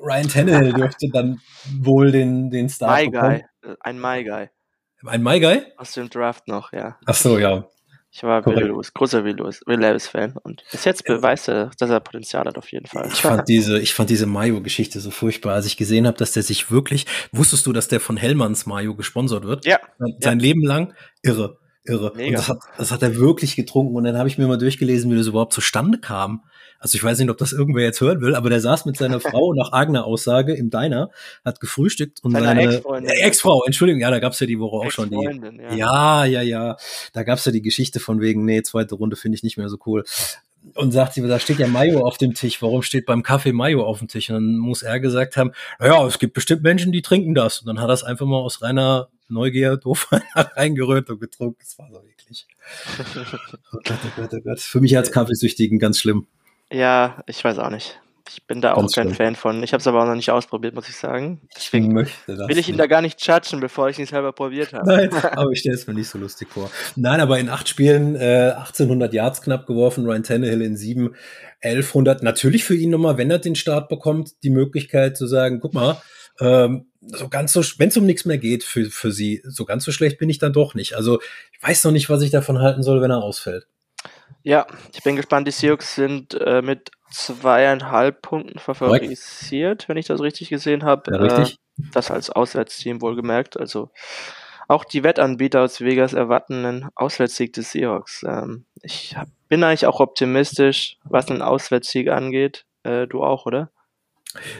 Ryan 0.00 0.28
Tannehill 0.28 0.72
dürfte 0.74 1.08
dann 1.12 1.40
wohl 1.80 2.12
den, 2.12 2.50
den 2.50 2.68
Star 2.68 2.96
My 2.96 3.10
bekommen. 3.10 3.42
Guy. 3.62 3.74
Ein 3.80 4.00
My 4.00 4.24
Guy. 4.24 4.48
Ein 5.04 5.22
My 5.22 5.40
Guy? 5.40 5.62
Aus 5.76 5.92
dem 5.92 6.10
Draft 6.10 6.48
noch, 6.48 6.72
ja. 6.72 6.98
Ach 7.06 7.14
so, 7.14 7.38
ja. 7.38 7.66
Ich 8.12 8.24
war 8.24 8.44
Will 8.44 8.66
Lewis, 8.66 8.92
großer 8.92 9.24
Will 9.24 9.36
Lewis, 9.36 9.62
Will 9.66 9.78
Levis 9.78 10.08
Fan 10.08 10.36
und 10.42 10.64
bis 10.72 10.84
jetzt 10.84 11.04
beweist 11.04 11.48
er, 11.48 11.70
dass 11.78 11.90
er 11.90 12.00
Potenzial 12.00 12.44
hat 12.44 12.58
auf 12.58 12.72
jeden 12.72 12.86
Fall. 12.86 13.08
Ich 13.12 13.20
fand 13.20 13.48
diese, 13.48 13.78
ich 13.78 13.94
fand 13.94 14.10
diese 14.10 14.26
Mayo-Geschichte 14.26 14.98
so 14.98 15.12
furchtbar, 15.12 15.54
als 15.54 15.66
ich 15.66 15.76
gesehen 15.76 16.08
habe, 16.08 16.18
dass 16.18 16.32
der 16.32 16.42
sich 16.42 16.72
wirklich, 16.72 17.06
wusstest 17.30 17.66
du, 17.66 17.72
dass 17.72 17.86
der 17.86 18.00
von 18.00 18.16
Hellmanns 18.16 18.66
Mayo 18.66 18.96
gesponsert 18.96 19.44
wird? 19.44 19.64
Ja. 19.64 19.78
Sein 20.18 20.40
ja. 20.40 20.44
Leben 20.44 20.64
lang? 20.64 20.92
Irre, 21.22 21.59
irre. 21.84 22.12
Mega. 22.14 22.28
Und 22.28 22.34
das 22.34 22.48
hat, 22.48 22.58
das 22.78 22.90
hat 22.90 23.02
er 23.02 23.16
wirklich 23.16 23.56
getrunken 23.56 23.96
und 23.96 24.04
dann 24.04 24.16
habe 24.16 24.28
ich 24.28 24.38
mir 24.38 24.46
mal 24.46 24.58
durchgelesen, 24.58 25.10
wie 25.10 25.16
das 25.16 25.26
überhaupt 25.26 25.52
zustande 25.52 25.98
kam. 25.98 26.44
Also 26.78 26.96
ich 26.96 27.04
weiß 27.04 27.18
nicht, 27.18 27.28
ob 27.28 27.36
das 27.36 27.52
irgendwer 27.52 27.82
jetzt 27.84 28.00
hören 28.00 28.22
will, 28.22 28.34
aber 28.34 28.48
der 28.48 28.60
saß 28.60 28.86
mit 28.86 28.96
seiner 28.96 29.20
Frau 29.20 29.52
nach 29.52 29.72
eigener 29.72 30.06
Aussage 30.06 30.54
im 30.54 30.70
Diner, 30.70 31.10
hat 31.44 31.60
gefrühstückt 31.60 32.20
und 32.22 32.32
seine, 32.32 32.46
seine 32.46 32.62
Ex-Freundin. 32.62 33.10
Äh, 33.10 33.20
Ex-Frau, 33.20 33.62
Entschuldigung, 33.66 34.00
ja, 34.00 34.10
da 34.10 34.18
gab's 34.18 34.40
ja 34.40 34.46
die 34.46 34.58
Woche 34.58 34.86
auch 34.86 34.90
schon 34.90 35.10
die. 35.10 35.76
Ja. 35.76 36.24
ja, 36.24 36.24
ja, 36.24 36.42
ja. 36.42 36.76
Da 37.12 37.22
gab's 37.22 37.44
ja 37.44 37.52
die 37.52 37.62
Geschichte 37.62 38.00
von 38.00 38.20
wegen, 38.20 38.44
nee, 38.44 38.62
zweite 38.62 38.94
Runde 38.94 39.16
finde 39.16 39.36
ich 39.36 39.42
nicht 39.42 39.58
mehr 39.58 39.68
so 39.68 39.78
cool 39.86 40.04
und 40.74 40.92
sagt 40.92 41.14
sie, 41.14 41.26
da 41.26 41.38
steht 41.38 41.58
ja 41.58 41.66
Mayo 41.66 42.06
auf 42.06 42.18
dem 42.18 42.34
Tisch, 42.34 42.60
warum 42.62 42.82
steht 42.82 43.06
beim 43.06 43.22
Kaffee 43.22 43.52
Mayo 43.52 43.84
auf 43.84 43.98
dem 43.98 44.08
Tisch? 44.08 44.30
Und 44.30 44.34
dann 44.36 44.58
muss 44.58 44.82
er 44.82 45.00
gesagt 45.00 45.36
haben, 45.36 45.52
naja, 45.78 46.06
es 46.06 46.18
gibt 46.18 46.34
bestimmt 46.34 46.62
Menschen, 46.62 46.92
die 46.92 47.02
trinken 47.02 47.34
das. 47.34 47.60
Und 47.60 47.66
dann 47.66 47.80
hat 47.80 47.88
er 47.88 47.94
es 47.94 48.04
einfach 48.04 48.26
mal 48.26 48.38
aus 48.38 48.62
reiner 48.62 49.08
Neugier 49.28 49.76
doof 49.76 50.08
reingerührt 50.34 51.08
und 51.10 51.20
getrunken. 51.20 51.58
Das 51.60 51.78
war 51.78 51.88
so 51.90 52.02
eklig. 52.02 52.46
oh 53.72 53.78
Gott, 53.84 53.98
oh 54.04 54.20
Gott, 54.20 54.34
oh 54.34 54.40
Gott. 54.44 54.60
Für 54.60 54.80
mich 54.80 54.96
als 54.96 55.12
Kaffeesüchtigen 55.12 55.78
ganz 55.78 55.98
schlimm. 55.98 56.26
Ja, 56.70 57.22
ich 57.26 57.42
weiß 57.42 57.58
auch 57.58 57.70
nicht. 57.70 58.00
Ich 58.32 58.46
bin 58.46 58.60
da 58.60 58.74
auch 58.74 58.80
Ganz 58.80 58.94
kein 58.94 59.08
schön. 59.08 59.16
Fan 59.16 59.36
von. 59.36 59.62
Ich 59.64 59.72
habe 59.72 59.80
es 59.80 59.86
aber 59.88 60.02
auch 60.02 60.06
noch 60.06 60.14
nicht 60.14 60.30
ausprobiert, 60.30 60.74
muss 60.74 60.88
ich 60.88 60.96
sagen. 60.96 61.40
Deswegen 61.56 61.96
will 61.96 62.58
ich 62.58 62.68
ihn 62.68 62.76
da 62.76 62.86
gar 62.86 63.02
nicht 63.02 63.20
judgen, 63.26 63.58
bevor 63.58 63.88
ich 63.88 63.98
ihn 63.98 64.06
selber 64.06 64.32
probiert 64.32 64.72
habe. 64.72 64.86
Nein, 64.86 65.10
aber 65.12 65.50
ich 65.50 65.60
stelle 65.60 65.74
es 65.74 65.86
mir 65.86 65.94
nicht 65.94 66.08
so 66.08 66.18
lustig 66.18 66.48
vor. 66.48 66.70
Nein, 66.94 67.20
aber 67.20 67.40
in 67.40 67.48
acht 67.48 67.68
Spielen 67.68 68.14
äh, 68.14 68.52
1800 68.56 69.12
Yards 69.12 69.42
knapp 69.42 69.66
geworfen, 69.66 70.04
Ryan 70.04 70.22
Tannehill 70.22 70.62
in 70.62 70.76
sieben, 70.76 71.16
1100. 71.62 72.22
Natürlich 72.22 72.62
für 72.62 72.76
ihn 72.76 72.90
nochmal, 72.90 73.18
wenn 73.18 73.30
er 73.30 73.40
den 73.40 73.56
Start 73.56 73.88
bekommt, 73.88 74.42
die 74.44 74.50
Möglichkeit 74.50 75.16
zu 75.16 75.26
sagen, 75.26 75.58
guck 75.60 75.74
mal, 75.74 76.00
ähm, 76.40 76.86
so 77.00 77.28
ganz 77.28 77.52
so, 77.52 77.62
wenn 77.78 77.88
es 77.88 77.96
um 77.96 78.06
nichts 78.06 78.24
mehr 78.24 78.38
geht 78.38 78.62
für, 78.62 78.84
für 78.90 79.10
sie, 79.10 79.42
so 79.44 79.64
ganz 79.64 79.84
so 79.84 79.90
schlecht 79.90 80.18
bin 80.18 80.30
ich 80.30 80.38
dann 80.38 80.52
doch 80.52 80.74
nicht. 80.74 80.94
Also 80.94 81.20
ich 81.52 81.62
weiß 81.62 81.84
noch 81.84 81.92
nicht, 81.92 82.08
was 82.08 82.22
ich 82.22 82.30
davon 82.30 82.60
halten 82.60 82.82
soll, 82.82 83.02
wenn 83.02 83.10
er 83.10 83.22
ausfällt. 83.22 83.66
Ja, 84.42 84.66
ich 84.94 85.02
bin 85.02 85.16
gespannt. 85.16 85.48
Die 85.48 85.52
Seahawks 85.52 85.94
sind 85.94 86.34
äh, 86.34 86.62
mit 86.62 86.90
zweieinhalb 87.10 88.22
Punkten 88.22 88.58
favorisiert, 88.58 89.88
wenn 89.88 89.96
ich 89.96 90.06
das 90.06 90.20
richtig 90.20 90.48
gesehen 90.48 90.84
habe. 90.84 91.10
Ja, 91.12 91.18
richtig. 91.18 91.54
Äh, 91.54 91.82
das 91.92 92.10
als 92.10 92.30
Auswärtsteam 92.30 93.00
wohlgemerkt. 93.00 93.58
Also 93.58 93.90
auch 94.68 94.84
die 94.84 95.02
Wettanbieter 95.02 95.62
aus 95.62 95.80
Vegas 95.80 96.12
erwarten 96.12 96.64
einen 96.64 96.88
Auswärtssieg 96.94 97.52
des 97.52 97.72
Seahawks. 97.72 98.22
Ähm, 98.22 98.66
ich 98.82 99.16
hab, 99.16 99.28
bin 99.48 99.64
eigentlich 99.64 99.86
auch 99.86 100.00
optimistisch, 100.00 100.98
was 101.04 101.28
einen 101.28 101.42
Auswärtssieg 101.42 102.08
angeht. 102.08 102.66
Äh, 102.84 103.06
du 103.06 103.24
auch, 103.24 103.46
oder? 103.46 103.70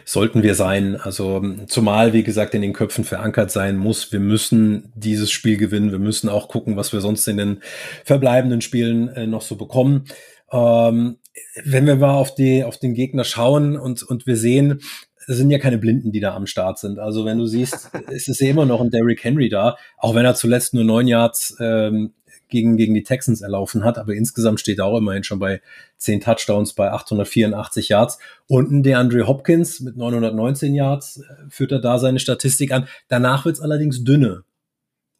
Sollten 0.04 0.42
wir 0.42 0.56
sein. 0.56 0.96
Also 0.96 1.44
zumal, 1.68 2.12
wie 2.12 2.24
gesagt, 2.24 2.54
in 2.54 2.62
den 2.62 2.72
Köpfen 2.72 3.04
verankert 3.04 3.52
sein 3.52 3.76
muss. 3.76 4.10
Wir 4.10 4.18
müssen 4.18 4.92
dieses 4.96 5.30
Spiel 5.30 5.56
gewinnen. 5.56 5.92
Wir 5.92 6.00
müssen 6.00 6.28
auch 6.28 6.48
gucken, 6.48 6.76
was 6.76 6.92
wir 6.92 7.00
sonst 7.00 7.28
in 7.28 7.36
den 7.36 7.62
verbleibenden 8.04 8.62
Spielen 8.62 9.08
äh, 9.08 9.28
noch 9.28 9.42
so 9.42 9.54
bekommen. 9.54 10.06
Ähm, 10.52 11.18
wenn 11.64 11.86
wir 11.86 11.96
mal 11.96 12.14
auf, 12.14 12.34
die, 12.34 12.64
auf 12.64 12.78
den 12.78 12.94
Gegner 12.94 13.24
schauen 13.24 13.76
und, 13.76 14.02
und 14.02 14.26
wir 14.26 14.36
sehen, 14.36 14.80
es 15.26 15.36
sind 15.36 15.50
ja 15.50 15.58
keine 15.58 15.78
Blinden, 15.78 16.12
die 16.12 16.20
da 16.20 16.34
am 16.34 16.46
Start 16.46 16.78
sind. 16.78 16.98
Also 16.98 17.24
wenn 17.24 17.38
du 17.38 17.46
siehst, 17.46 17.90
ist 18.10 18.28
es 18.28 18.40
ja 18.40 18.48
immer 18.48 18.66
noch 18.66 18.80
ein 18.80 18.90
Derrick 18.90 19.22
Henry 19.22 19.48
da, 19.48 19.76
auch 19.96 20.14
wenn 20.14 20.24
er 20.24 20.34
zuletzt 20.34 20.74
nur 20.74 20.84
neun 20.84 21.06
Yards 21.06 21.56
ähm, 21.60 22.14
gegen, 22.48 22.76
gegen 22.76 22.94
die 22.94 23.04
Texans 23.04 23.40
erlaufen 23.40 23.84
hat, 23.84 23.96
aber 23.96 24.14
insgesamt 24.14 24.58
steht 24.58 24.80
er 24.80 24.86
auch 24.86 24.98
immerhin 24.98 25.22
schon 25.22 25.38
bei 25.38 25.60
10 25.98 26.20
Touchdowns 26.20 26.72
bei 26.72 26.90
884 26.90 27.88
Yards. 27.90 28.18
Und 28.48 28.72
ein 28.72 28.82
DeAndre 28.82 29.28
Hopkins 29.28 29.80
mit 29.80 29.96
919 29.96 30.74
Yards 30.74 31.18
äh, 31.18 31.22
führt 31.48 31.72
er 31.72 31.80
da 31.80 31.98
seine 31.98 32.18
Statistik 32.18 32.72
an. 32.72 32.88
Danach 33.08 33.44
wird's 33.44 33.60
allerdings 33.60 34.02
dünne 34.02 34.42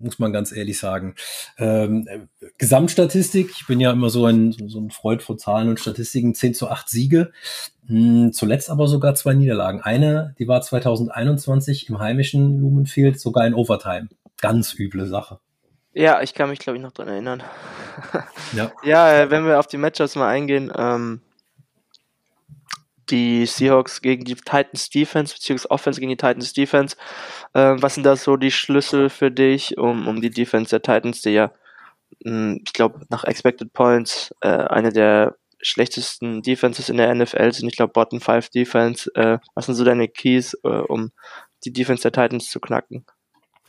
muss 0.01 0.19
man 0.19 0.33
ganz 0.33 0.53
ehrlich 0.53 0.79
sagen. 0.79 1.15
Ähm, 1.59 2.29
Gesamtstatistik, 2.59 3.51
ich 3.51 3.67
bin 3.67 3.81
ja 3.81 3.93
immer 3.93 4.11
so 4.11 4.27
ein, 4.27 4.53
so 4.53 4.81
ein 4.81 4.91
Freund 4.91 5.23
von 5.23 5.39
Zahlen 5.39 5.69
und 5.69 5.81
Statistiken, 5.81 6.35
10 6.35 6.55
zu 6.55 6.69
8 6.69 6.89
Siege, 6.89 7.33
hm, 7.87 8.33
zuletzt 8.33 8.71
aber 8.71 8.89
sogar 8.89 9.15
zwei 9.15 9.35
Niederlagen. 9.35 9.81
Eine, 9.81 10.35
die 10.39 10.49
war 10.49 10.63
2021 10.63 11.89
im 11.89 11.99
heimischen 11.99 12.61
Lumenfield, 12.61 13.21
sogar 13.21 13.47
in 13.47 13.55
Overtime. 13.55 14.09
Ganz 14.41 14.75
üble 14.79 15.07
Sache. 15.07 15.39
Ja, 15.93 16.23
ich 16.23 16.35
kann 16.35 16.51
mich, 16.51 16.61
glaube 16.61 16.77
ich, 16.77 16.83
noch 16.83 16.93
dran 16.93 17.09
erinnern. 17.09 17.43
ja. 18.53 18.71
ja, 18.85 19.13
äh, 19.13 19.31
wenn 19.31 19.45
wir 19.45 19.59
auf 19.59 19.67
die 19.67 19.77
Matchups 19.77 20.15
mal 20.15 20.29
eingehen, 20.29 20.73
ähm, 20.77 21.21
die 23.11 23.47
Seahawks 23.47 24.01
gegen 24.01 24.25
die 24.25 24.35
Titans 24.35 24.91
Defense, 24.91 25.35
beziehungsweise 25.35 25.71
Offense 25.71 26.01
gegen 26.01 26.11
die 26.11 26.17
Titans 26.17 26.53
Defense. 26.53 26.97
Äh, 27.53 27.77
was 27.79 27.95
sind 27.95 28.05
da 28.05 28.17
so 28.17 28.37
die 28.37 28.51
Schlüssel 28.51 29.11
für 29.11 29.31
dich, 29.31 29.79
um, 29.79 30.09
um 30.09 30.21
die 30.21 30.31
Defense 30.31 30.71
der 30.71 30.83
Titans, 30.83 31.23
die 31.23 31.31
ja, 31.31 31.53
mh, 32.25 32.33
hm, 32.33 32.61
ich 32.65 32.73
glaube, 32.73 33.07
nach 33.11 33.25
Expected 33.25 33.73
Points 33.73 34.35
äh, 34.41 34.49
eine 34.49 34.93
der 34.93 35.37
schlechtesten 35.63 36.43
Defenses 36.43 36.89
in 36.89 36.97
der 36.97 37.15
NFL 37.15 37.53
sind, 37.53 37.69
ich 37.69 37.77
glaube, 37.77 37.93
Bottom 37.93 38.21
5 38.21 38.51
Defense. 38.51 39.11
Äh, 39.15 39.39
was 39.55 39.67
sind 39.67 39.75
so 39.75 39.85
deine 39.85 40.09
Keys, 40.09 40.55
äh, 40.65 40.69
um 40.69 41.13
die 41.65 41.73
Defense 41.73 42.03
der 42.03 42.13
Titans 42.13 42.51
zu 42.51 42.61
knacken? 42.61 43.05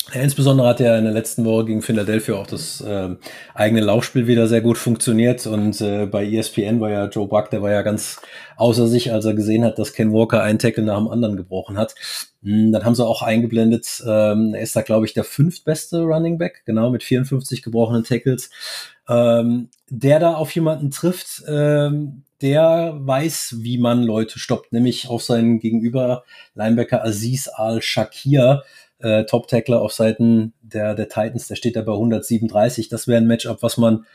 Ja, 0.10 0.22
insbesondere 0.22 0.68
hat 0.68 0.80
ja 0.80 0.98
in 0.98 1.04
der 1.04 1.14
letzten 1.14 1.46
Woche 1.46 1.66
gegen 1.66 1.82
Philadelphia 1.84 2.36
auch 2.36 2.48
das 2.48 2.82
äh, 2.82 3.16
eigene 3.54 3.82
Laufspiel 3.82 4.26
wieder 4.28 4.48
sehr 4.48 4.62
gut 4.62 4.78
funktioniert 4.78 5.46
und 5.46 5.80
äh, 5.80 6.06
bei 6.08 6.26
ESPN 6.26 6.82
war 6.82 6.90
ja 6.90 7.06
Joe 7.06 7.28
Buck, 7.28 7.52
der 7.52 7.62
war 7.62 7.72
ja 7.72 7.82
ganz 7.84 8.20
außer 8.58 8.88
sich, 8.88 9.14
als 9.14 9.26
er 9.26 9.36
gesehen 9.36 9.64
hat, 9.64 9.78
dass 9.78 9.94
Ken 9.94 10.12
Walker 10.12 10.42
einen 10.42 10.60
Tackle 10.60 10.84
nach 10.84 10.98
dem 10.98 11.08
anderen 11.08 11.38
gebrochen 11.38 11.78
hat. 11.78 11.96
Hm, 12.44 12.72
dann 12.72 12.84
haben 12.84 12.96
sie 12.96 13.06
auch 13.06 13.22
eingeblendet, 13.22 14.04
ähm, 14.06 14.54
er 14.56 14.62
ist 14.62 14.76
da 14.76 14.82
glaube 14.82 15.06
ich 15.06 15.14
der 15.14 15.24
fünftbeste 15.24 16.02
Running 16.02 16.40
Back, 16.40 16.64
genau 16.66 16.90
mit 16.90 17.04
54 17.04 17.62
gebrochenen 17.62 18.04
Tackles. 18.04 18.50
Ähm, 19.08 19.70
der 19.90 20.20
da 20.20 20.34
auf 20.34 20.54
jemanden 20.56 20.90
trifft, 20.90 21.44
ähm, 21.48 22.24
der 22.42 22.98
weiß, 22.98 23.58
wie 23.60 23.78
man 23.78 24.04
Leute 24.04 24.40
stoppt, 24.40 24.74
nämlich 24.74 25.08
auf 25.10 25.22
seinen 25.24 25.60
Gegenüber 25.60 26.24
Linebacker 26.56 27.06
Aziz 27.06 27.48
Al-Shakir, 27.48 28.64
äh, 29.02 29.26
Top-Tackler 29.26 29.82
auf 29.82 29.94
Seiten 29.94 30.54
der, 30.62 30.96
der 30.96 31.10
Titans, 31.10 31.48
der 31.48 31.56
steht 31.56 31.76
da 31.76 31.82
bei 31.82 31.94
137. 31.94 32.90
Das 32.90 33.08
wäre 33.08 33.22
ein 33.22 33.28
Matchup, 33.28 33.62
was 33.62 33.78
man 33.78 34.06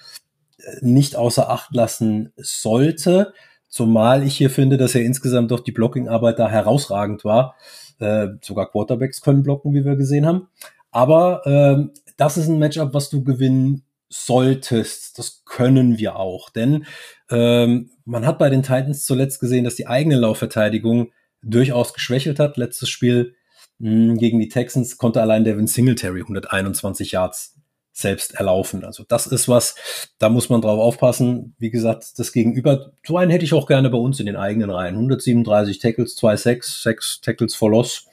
äh, 0.59 0.76
nicht 0.81 1.16
außer 1.16 1.50
Acht 1.50 1.75
lassen 1.75 2.33
sollte. 2.37 3.33
Zumal 3.69 4.23
ich 4.25 4.37
hier 4.37 4.50
finde, 4.50 4.76
dass 4.76 4.95
ja 4.95 5.00
insgesamt 5.00 5.50
doch 5.50 5.61
die 5.61 5.73
Blocking-Arbeit 5.73 6.38
da 6.38 6.49
herausragend 6.49 7.25
war. 7.25 7.57
Äh, 7.99 8.28
sogar 8.43 8.71
Quarterbacks 8.71 9.21
können 9.21 9.43
blocken, 9.43 9.75
wie 9.75 9.85
wir 9.85 9.97
gesehen 9.97 10.26
haben. 10.26 10.49
Aber 10.90 11.47
äh, 11.47 12.00
das 12.16 12.37
ist 12.37 12.49
ein 12.49 12.59
Matchup, 12.59 12.95
was 12.95 13.11
du 13.11 13.23
gewinnen 13.23 13.83
solltest. 14.09 15.19
Das 15.19 15.43
können 15.45 15.99
wir 15.99 16.16
auch. 16.16 16.50
Denn 16.50 16.87
ähm, 17.31 17.90
man 18.05 18.25
hat 18.25 18.38
bei 18.38 18.50
den 18.50 18.62
Titans 18.62 19.05
zuletzt 19.05 19.40
gesehen, 19.40 19.64
dass 19.64 19.75
die 19.75 19.87
eigene 19.87 20.16
Laufverteidigung 20.16 21.12
durchaus 21.43 21.93
geschwächelt 21.93 22.38
hat. 22.38 22.57
Letztes 22.57 22.88
Spiel 22.88 23.35
gegen 23.78 24.38
die 24.38 24.49
Texans 24.49 24.97
konnte 24.97 25.21
allein 25.21 25.45
Devin 25.45 25.66
Singletary 25.66 26.23
121 26.23 27.12
Yards 27.12 27.54
selbst 27.92 28.35
erlaufen. 28.35 28.85
Also 28.85 29.04
das 29.09 29.26
ist 29.26 29.49
was, 29.49 29.75
da 30.18 30.28
muss 30.28 30.50
man 30.50 30.61
drauf 30.61 30.78
aufpassen. 30.78 31.54
Wie 31.59 31.71
gesagt, 31.71 32.18
das 32.18 32.33
Gegenüber, 32.33 32.92
so 33.06 33.16
einen 33.16 33.30
hätte 33.30 33.47
ich 33.47 33.54
auch 33.54 33.66
gerne 33.66 33.88
bei 33.88 33.97
uns 33.97 34.21
in 34.21 34.26
den 34.26 34.37
eigenen 34.37 34.71
Reihen. 34.71 34.95
137 34.95 35.78
Tackles, 35.78 36.14
2 36.16 36.37
6, 36.37 36.83
6 36.83 37.21
Tackles 37.23 37.54
for 37.54 37.71
Loss. 37.71 38.06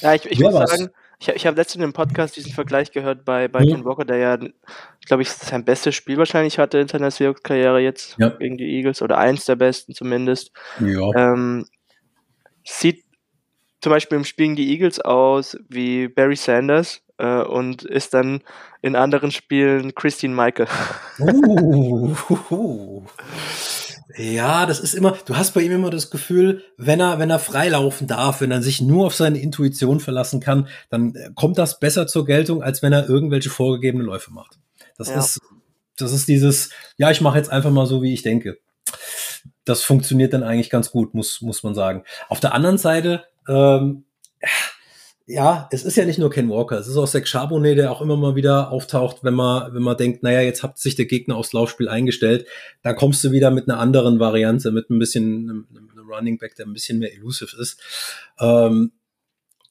Ja, 0.00 0.14
ich, 0.14 0.26
ich 0.26 0.38
muss 0.38 0.54
was. 0.54 0.70
sagen, 0.70 0.90
ich, 1.18 1.28
ich 1.28 1.46
habe 1.46 1.56
letztens 1.56 1.84
im 1.84 1.92
Podcast 1.92 2.36
diesen 2.36 2.52
Vergleich 2.52 2.92
gehört 2.92 3.24
bei, 3.24 3.48
bei 3.48 3.62
ja. 3.62 3.74
Ken 3.74 3.84
Walker, 3.84 4.04
der 4.04 4.16
ja, 4.16 4.38
glaube 5.06 5.22
ich, 5.22 5.30
sein 5.30 5.64
bestes 5.64 5.96
Spiel 5.96 6.16
wahrscheinlich 6.16 6.58
hatte 6.58 6.78
in 6.78 6.88
seiner 6.88 7.10
Seahawks-Karriere 7.10 7.80
jetzt 7.80 8.16
ja. 8.18 8.28
gegen 8.30 8.58
die 8.58 8.76
Eagles 8.76 9.02
oder 9.02 9.18
eins 9.18 9.44
der 9.44 9.56
besten 9.56 9.92
zumindest. 9.92 10.52
Ja. 10.80 11.10
Ähm, 11.16 11.66
sieht 12.64 13.04
zum 13.82 13.90
Beispiel 13.90 14.16
im 14.16 14.24
Spiel 14.24 14.46
gegen 14.46 14.56
die 14.56 14.70
Eagles 14.70 15.00
aus 15.00 15.58
wie 15.68 16.08
Barry 16.08 16.36
Sanders 16.36 17.02
äh, 17.18 17.42
und 17.42 17.82
ist 17.82 18.14
dann 18.14 18.42
in 18.80 18.96
anderen 18.96 19.32
Spielen 19.32 19.94
Christine 19.94 20.34
Michael. 20.34 20.68
Uh, 21.18 22.14
uh, 22.30 22.38
uh. 22.50 23.02
Ja, 24.16 24.66
das 24.66 24.78
ist 24.78 24.94
immer, 24.94 25.16
du 25.24 25.36
hast 25.36 25.54
bei 25.54 25.62
ihm 25.62 25.72
immer 25.72 25.90
das 25.90 26.10
Gefühl, 26.10 26.62
wenn 26.76 27.00
er, 27.00 27.18
wenn 27.18 27.30
er 27.30 27.38
freilaufen 27.38 28.06
darf, 28.06 28.40
wenn 28.40 28.50
er 28.50 28.62
sich 28.62 28.80
nur 28.80 29.06
auf 29.06 29.14
seine 29.14 29.40
Intuition 29.40 30.00
verlassen 30.00 30.38
kann, 30.38 30.68
dann 30.90 31.14
äh, 31.14 31.30
kommt 31.34 31.58
das 31.58 31.80
besser 31.80 32.06
zur 32.06 32.24
Geltung, 32.24 32.62
als 32.62 32.82
wenn 32.82 32.92
er 32.92 33.08
irgendwelche 33.08 33.50
vorgegebenen 33.50 34.06
Läufe 34.06 34.30
macht. 34.30 34.58
Das 34.96 35.08
ja. 35.08 35.18
ist, 35.18 35.40
das 35.96 36.12
ist 36.12 36.28
dieses, 36.28 36.70
ja, 36.98 37.10
ich 37.10 37.20
mache 37.20 37.38
jetzt 37.38 37.50
einfach 37.50 37.70
mal 37.70 37.86
so, 37.86 38.02
wie 38.02 38.12
ich 38.12 38.22
denke. 38.22 38.58
Das 39.64 39.82
funktioniert 39.82 40.34
dann 40.34 40.42
eigentlich 40.42 40.70
ganz 40.70 40.90
gut, 40.90 41.14
muss, 41.14 41.40
muss 41.40 41.62
man 41.62 41.74
sagen. 41.74 42.04
Auf 42.28 42.40
der 42.40 42.52
anderen 42.54 42.78
Seite 42.78 43.24
ähm, 43.48 44.04
ja, 45.26 45.68
es 45.70 45.84
ist 45.84 45.96
ja 45.96 46.04
nicht 46.04 46.18
nur 46.18 46.30
Ken 46.30 46.50
Walker, 46.50 46.78
es 46.78 46.88
ist 46.88 46.96
auch 46.96 47.08
Zach 47.08 47.26
Charbonnet, 47.26 47.78
der 47.78 47.92
auch 47.92 48.02
immer 48.02 48.16
mal 48.16 48.34
wieder 48.34 48.70
auftaucht, 48.70 49.22
wenn 49.22 49.34
man, 49.34 49.72
wenn 49.74 49.82
man 49.82 49.96
denkt, 49.96 50.22
naja, 50.22 50.40
jetzt 50.40 50.62
hat 50.62 50.78
sich 50.78 50.96
der 50.96 51.06
Gegner 51.06 51.36
aufs 51.36 51.52
Laufspiel 51.52 51.88
eingestellt, 51.88 52.46
dann 52.82 52.96
kommst 52.96 53.22
du 53.24 53.30
wieder 53.30 53.50
mit 53.50 53.68
einer 53.68 53.78
anderen 53.78 54.18
Variante, 54.18 54.72
mit 54.72 54.90
ein 54.90 54.98
bisschen 54.98 55.48
einem, 55.48 55.66
einem 55.70 56.10
Running 56.10 56.38
Back, 56.38 56.56
der 56.56 56.66
ein 56.66 56.72
bisschen 56.72 56.98
mehr 56.98 57.14
elusive 57.14 57.56
ist. 57.58 57.80
Ähm, 58.40 58.92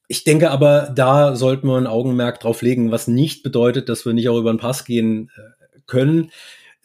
ich 0.07 0.23
denke 0.23 0.51
aber, 0.51 0.91
da 0.93 1.35
sollten 1.35 1.67
wir 1.67 1.77
ein 1.77 1.87
Augenmerk 1.87 2.39
drauf 2.39 2.61
legen, 2.61 2.91
was 2.91 3.07
nicht 3.07 3.43
bedeutet, 3.43 3.87
dass 3.87 4.05
wir 4.05 4.13
nicht 4.13 4.29
auch 4.29 4.37
über 4.37 4.51
den 4.51 4.59
Pass 4.59 4.83
gehen 4.83 5.29
äh, 5.37 5.79
können. 5.85 6.31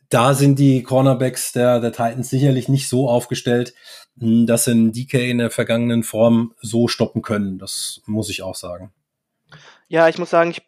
Da 0.09 0.35
sind 0.35 0.59
die 0.59 0.83
Cornerbacks 0.83 1.53
der, 1.53 1.81
der 1.81 1.93
Titans 1.93 2.31
sicherlich 2.31 2.69
nicht 2.69 2.89
so 2.89 3.09
aufgestellt, 3.09 3.75
hm, 4.19 4.47
dass 4.47 4.65
sie 4.65 4.73
einen 4.73 4.93
DK 4.93 5.15
in 5.31 5.39
der 5.39 5.51
vergangenen 5.51 6.03
Form 6.03 6.55
so 6.61 6.89
stoppen 6.89 7.23
können. 7.23 7.59
Das 7.59 8.01
muss 8.07 8.31
ich 8.31 8.43
auch 8.43 8.55
sagen. 8.55 8.93
Ja, 9.89 10.09
ich 10.09 10.19
muss 10.19 10.31
sagen, 10.31 10.51
ich 10.51 10.63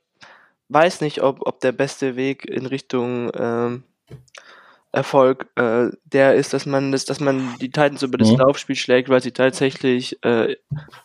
weiß 0.68 1.00
nicht, 1.00 1.22
ob, 1.22 1.46
ob 1.46 1.60
der 1.60 1.72
beste 1.72 2.16
Weg 2.16 2.44
in 2.44 2.66
Richtung 2.66 3.30
ähm, 3.34 3.84
Erfolg 4.90 5.50
äh, 5.56 5.88
der 6.04 6.34
ist, 6.34 6.54
dass 6.54 6.64
man 6.64 6.92
das, 6.92 7.04
dass 7.04 7.20
man 7.20 7.56
die 7.60 7.70
Titans 7.70 8.02
über 8.02 8.16
das 8.16 8.30
mhm. 8.30 8.38
Laufspiel 8.38 8.76
schlägt, 8.76 9.10
weil 9.10 9.22
sie 9.22 9.32
tatsächlich, 9.32 10.22
äh, 10.24 10.56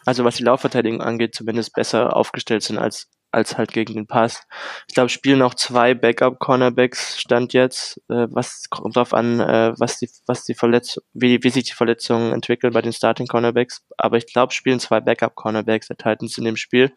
also 0.06 0.24
was 0.24 0.38
die 0.38 0.44
Laufverteidigung 0.44 1.02
angeht, 1.02 1.36
zumindest 1.36 1.74
besser 1.74 2.16
aufgestellt 2.16 2.64
sind 2.64 2.78
als 2.78 3.10
als 3.34 3.58
halt 3.58 3.74
gegen 3.74 3.96
den 3.96 4.08
Pass. 4.08 4.44
Ich 4.88 4.94
glaube, 4.94 5.10
spielen 5.10 5.42
auch 5.42 5.56
zwei 5.56 5.94
Backup-Cornerbacks 5.94 7.20
stand 7.20 7.54
jetzt. 7.54 7.98
Äh, 8.10 8.28
was 8.30 8.70
kommt 8.70 8.96
drauf 8.96 9.14
an, 9.14 9.40
äh, 9.40 9.74
was 9.78 9.98
die, 10.00 10.10
was 10.28 10.44
die 10.44 10.54
Verletzung, 10.54 11.04
wie, 11.14 11.44
wie 11.44 11.50
sich 11.50 11.64
die 11.64 11.74
Verletzungen 11.74 12.32
entwickeln 12.32 12.74
bei 12.74 12.82
den 12.82 12.94
Starting 12.94 13.28
Cornerbacks. 13.28 13.84
Aber 13.98 14.18
ich 14.18 14.28
glaube, 14.28 14.54
spielen 14.54 14.80
zwei 14.80 15.00
Backup-Cornerbacks 15.00 15.88
der 15.88 15.98
Titans 15.98 16.38
in 16.38 16.46
dem 16.46 16.58
Spiel. 16.58 16.94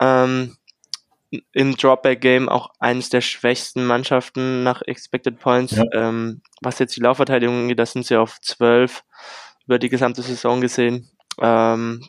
Ähm, 0.00 0.56
Im 1.52 1.76
Dropback-Game 1.76 2.48
auch 2.48 2.70
eines 2.80 3.08
der 3.08 3.20
schwächsten 3.20 3.86
Mannschaften 3.86 4.64
nach 4.64 4.82
Expected 4.82 5.38
Points. 5.38 5.76
Ja. 5.76 5.84
Ähm, 5.92 6.42
was 6.62 6.80
jetzt 6.80 6.96
die 6.96 7.00
Laufverteidigung 7.00 7.62
angeht, 7.62 7.78
das 7.78 7.92
sind 7.92 8.06
sie 8.06 8.16
auf 8.16 8.40
zwölf 8.40 9.04
über 9.66 9.78
die 9.78 9.88
gesamte 9.88 10.22
Saison 10.22 10.60
gesehen. 10.60 11.10
Ähm, 11.40 12.04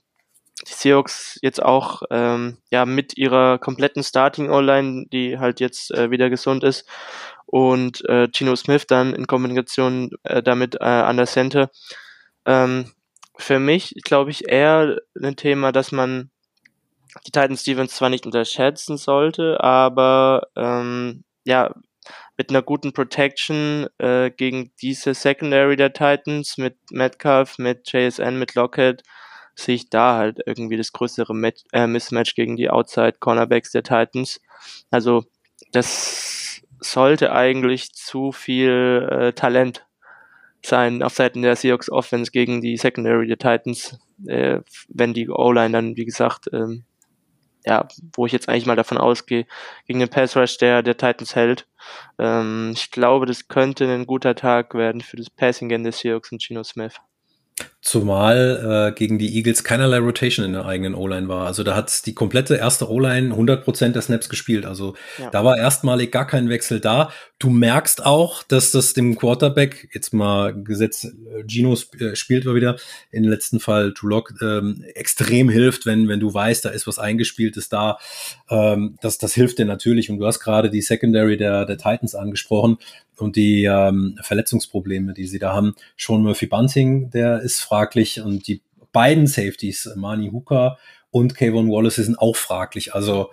die 0.68 0.74
Seahawks 0.74 1.38
jetzt 1.42 1.62
auch 1.62 2.04
ähm, 2.12 2.58
ja 2.72 2.86
mit 2.86 3.18
ihrer 3.18 3.58
kompletten 3.58 4.04
Starting 4.04 4.50
O-Line, 4.50 5.08
die 5.12 5.38
halt 5.38 5.60
jetzt 5.60 5.92
äh, 5.92 6.12
wieder 6.12 6.30
gesund 6.30 6.64
ist 6.64 6.88
und 7.46 8.08
äh, 8.10 8.28
Gino 8.32 8.56
Smith 8.56 8.88
dann 8.88 9.14
in 9.14 9.28
Kombination 9.28 10.12
äh, 10.24 10.42
damit 10.42 10.76
äh, 10.76 10.84
an 10.86 11.18
der 11.18 11.28
Center. 11.28 11.70
Ähm, 12.46 12.92
für 13.38 13.60
mich 13.60 13.96
glaube 14.04 14.32
ich 14.32 14.48
eher 14.50 14.98
ein 15.22 15.36
Thema, 15.36 15.72
dass 15.72 15.92
man 15.92 16.32
die 17.26 17.32
Titan 17.32 17.58
Stevens 17.58 17.96
zwar 17.96 18.10
nicht 18.10 18.26
unterschätzen 18.26 18.98
sollte, 18.98 19.62
aber 19.62 20.48
ähm, 20.56 21.24
ja 21.44 21.74
mit 22.38 22.50
einer 22.50 22.62
guten 22.62 22.94
Protection 22.94 23.88
äh, 23.98 24.30
gegen 24.30 24.72
diese 24.82 25.14
Secondary 25.14 25.76
der 25.76 25.94
Titans 25.94 26.58
mit 26.58 26.78
Metcalf, 26.92 27.58
mit 27.58 27.92
JSN, 27.92 28.38
mit 28.38 28.56
Lockett 28.56 29.04
sehe 29.56 29.76
ich 29.76 29.90
da 29.90 30.18
halt 30.18 30.40
irgendwie 30.46 30.78
das 30.78 30.92
größere 30.92 31.34
Match, 31.34 31.64
äh, 31.72 31.88
Mismatch 31.88 32.36
gegen 32.36 32.56
die 32.56 32.70
Outside 32.70 33.16
Cornerbacks 33.20 33.72
der 33.72 33.84
Titans. 33.84 34.42
Also 34.92 35.26
das 35.72 36.62
sollte 36.80 37.32
eigentlich 37.32 37.94
zu 37.94 38.32
viel 38.32 39.08
äh, 39.10 39.34
Talent 39.34 39.86
sein 40.66 41.04
auf 41.04 41.14
Seiten 41.14 41.42
der 41.42 41.56
Seahawks 41.56 41.92
Offense 41.92 42.32
gegen 42.32 42.62
die 42.62 42.78
Secondary 42.78 43.28
der 43.28 43.38
Titans, 43.38 44.00
äh, 44.26 44.60
wenn 44.90 45.14
die 45.14 45.30
O-Line 45.30 45.72
dann, 45.72 45.96
wie 45.96 46.06
gesagt, 46.06 46.50
ähm, 46.52 46.86
ja, 47.66 47.88
wo 48.16 48.26
ich 48.26 48.32
jetzt 48.32 48.48
eigentlich 48.48 48.68
mal 48.68 48.76
davon 48.76 48.98
ausgehe, 48.98 49.48
gegen 49.88 50.00
den 50.00 50.10
Pass 50.10 50.38
Rush 50.38 50.58
der, 50.58 50.84
der 50.84 50.98
Titans 50.98 51.36
hält. 51.36 51.68
Ähm, 52.20 52.72
ich 52.76 52.92
glaube, 52.92 53.26
das 53.26 53.48
könnte 53.48 53.92
ein 53.92 54.06
guter 54.06 54.36
Tag 54.36 54.76
werden 54.76 55.02
für 55.02 55.18
das 55.18 55.30
Passing 55.30 55.70
Game 55.70 55.84
der 55.84 55.92
Seahawks 55.92 56.32
und 56.32 56.42
Gino 56.42 56.64
Smith. 56.64 56.96
Zumal 57.86 58.90
äh, 58.90 58.98
gegen 58.98 59.20
die 59.20 59.36
Eagles 59.36 59.64
keinerlei 59.64 60.00
Rotation 60.00 60.44
in 60.44 60.54
der 60.54 60.66
eigenen 60.66 60.96
O-Line 60.96 61.28
war. 61.28 61.46
Also 61.46 61.62
da 61.62 61.76
hat 61.76 62.08
die 62.08 62.16
komplette 62.16 62.56
erste 62.56 62.90
O-Line 62.90 63.32
100% 63.36 63.90
der 63.92 64.02
Snaps 64.02 64.28
gespielt. 64.28 64.66
Also 64.66 64.96
ja. 65.20 65.30
da 65.30 65.46
war 65.46 65.56
erstmalig 65.56 66.12
gar 66.12 66.26
kein 66.26 66.50
Wechsel 66.50 66.80
da. 66.80 67.12
Du 67.38 67.52
merkst 67.52 68.04
auch, 68.04 68.42
dass 68.42 68.72
das 68.72 68.94
dem 68.94 69.16
Quarterback, 69.16 69.88
jetzt 69.94 70.16
mal 70.16 70.52
gesetzt, 70.64 71.06
äh, 71.06 71.44
Gino 71.46 71.74
sp 71.78 71.94
äh, 72.02 72.16
spielt 72.16 72.46
mal 72.46 72.56
wieder, 72.56 72.78
in 73.12 73.22
den 73.22 73.32
letzten 73.32 73.60
Fall 73.60 73.94
Tulok, 73.94 74.34
ähm, 74.42 74.84
extrem 74.96 75.48
hilft, 75.48 75.86
wenn, 75.86 76.08
wenn 76.08 76.20
du 76.20 76.34
weißt, 76.34 76.66
da 76.66 76.70
ist 76.70 76.88
was 76.88 76.98
eingespieltes 76.98 77.70
da. 77.70 78.00
Ähm, 78.50 78.98
das, 79.04 79.20
das 79.20 79.36
hilft 79.36 79.60
dir 79.60 79.66
natürlich. 79.66 80.10
Und 80.10 80.18
du 80.18 80.26
hast 80.26 80.40
gerade 80.40 80.72
die 80.72 80.82
Secondary 80.82 81.38
der, 81.38 81.66
der 81.66 81.78
Titans 81.78 82.16
angesprochen 82.16 82.80
und 83.18 83.36
die 83.36 83.66
ähm, 83.66 84.18
Verletzungsprobleme, 84.22 85.14
die 85.14 85.26
sie 85.26 85.40
da 85.40 85.54
haben. 85.54 85.76
Sean 85.98 86.24
Murphy 86.24 86.48
Bunting, 86.48 87.10
der 87.12 87.42
ist 87.42 87.62
fraglich 87.76 88.22
und 88.22 88.48
die 88.48 88.62
beiden 88.94 89.28
Safeties, 89.28 89.92
Mani 89.96 90.30
Hooker 90.32 90.78
und 91.12 91.36
Kayvon 91.36 91.70
Wallace, 91.70 91.96
sind 91.96 92.18
auch 92.18 92.36
fraglich. 92.36 92.96
Also 92.96 93.32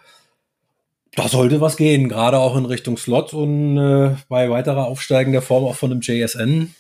da 1.15 1.29
sollte 1.29 1.61
was 1.61 1.77
gehen, 1.77 2.09
gerade 2.09 2.39
auch 2.39 2.57
in 2.57 2.65
Richtung 2.65 2.97
Slot 2.97 3.35
und 3.35 3.77
äh, 3.79 4.17
bei 4.29 4.51
weiterer 4.51 4.87
aufsteigender 4.87 5.43
Form 5.43 5.65
auch 5.65 5.77
von 5.77 5.91
dem 5.91 6.01
JSN. 6.01 6.75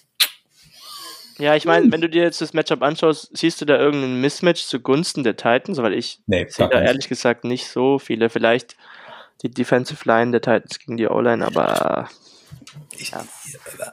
Ja, 1.38 1.54
ich 1.54 1.64
meine, 1.64 1.90
wenn 1.92 2.00
du 2.00 2.08
dir 2.08 2.22
jetzt 2.22 2.40
das 2.40 2.52
Matchup 2.52 2.82
anschaust, 2.82 3.30
siehst 3.36 3.60
du 3.60 3.64
da 3.64 3.78
irgendeinen 3.78 4.20
Mismatch 4.20 4.64
zugunsten 4.64 5.22
der 5.22 5.36
Titans? 5.36 5.78
Weil 5.78 5.94
ich 5.94 6.18
Nee, 6.26 6.46
sehe 6.48 6.68
da 6.68 6.80
ehrlich 6.80 7.08
gesagt 7.08 7.44
nicht 7.44 7.68
so 7.68 7.98
viele. 7.98 8.28
Vielleicht 8.28 8.76
die 9.42 9.50
Defensive 9.50 10.06
Line 10.08 10.32
der 10.32 10.40
Titans 10.40 10.78
gegen 10.78 10.96
die 10.96 11.06
O-Line, 11.06 11.46
aber 11.46 12.08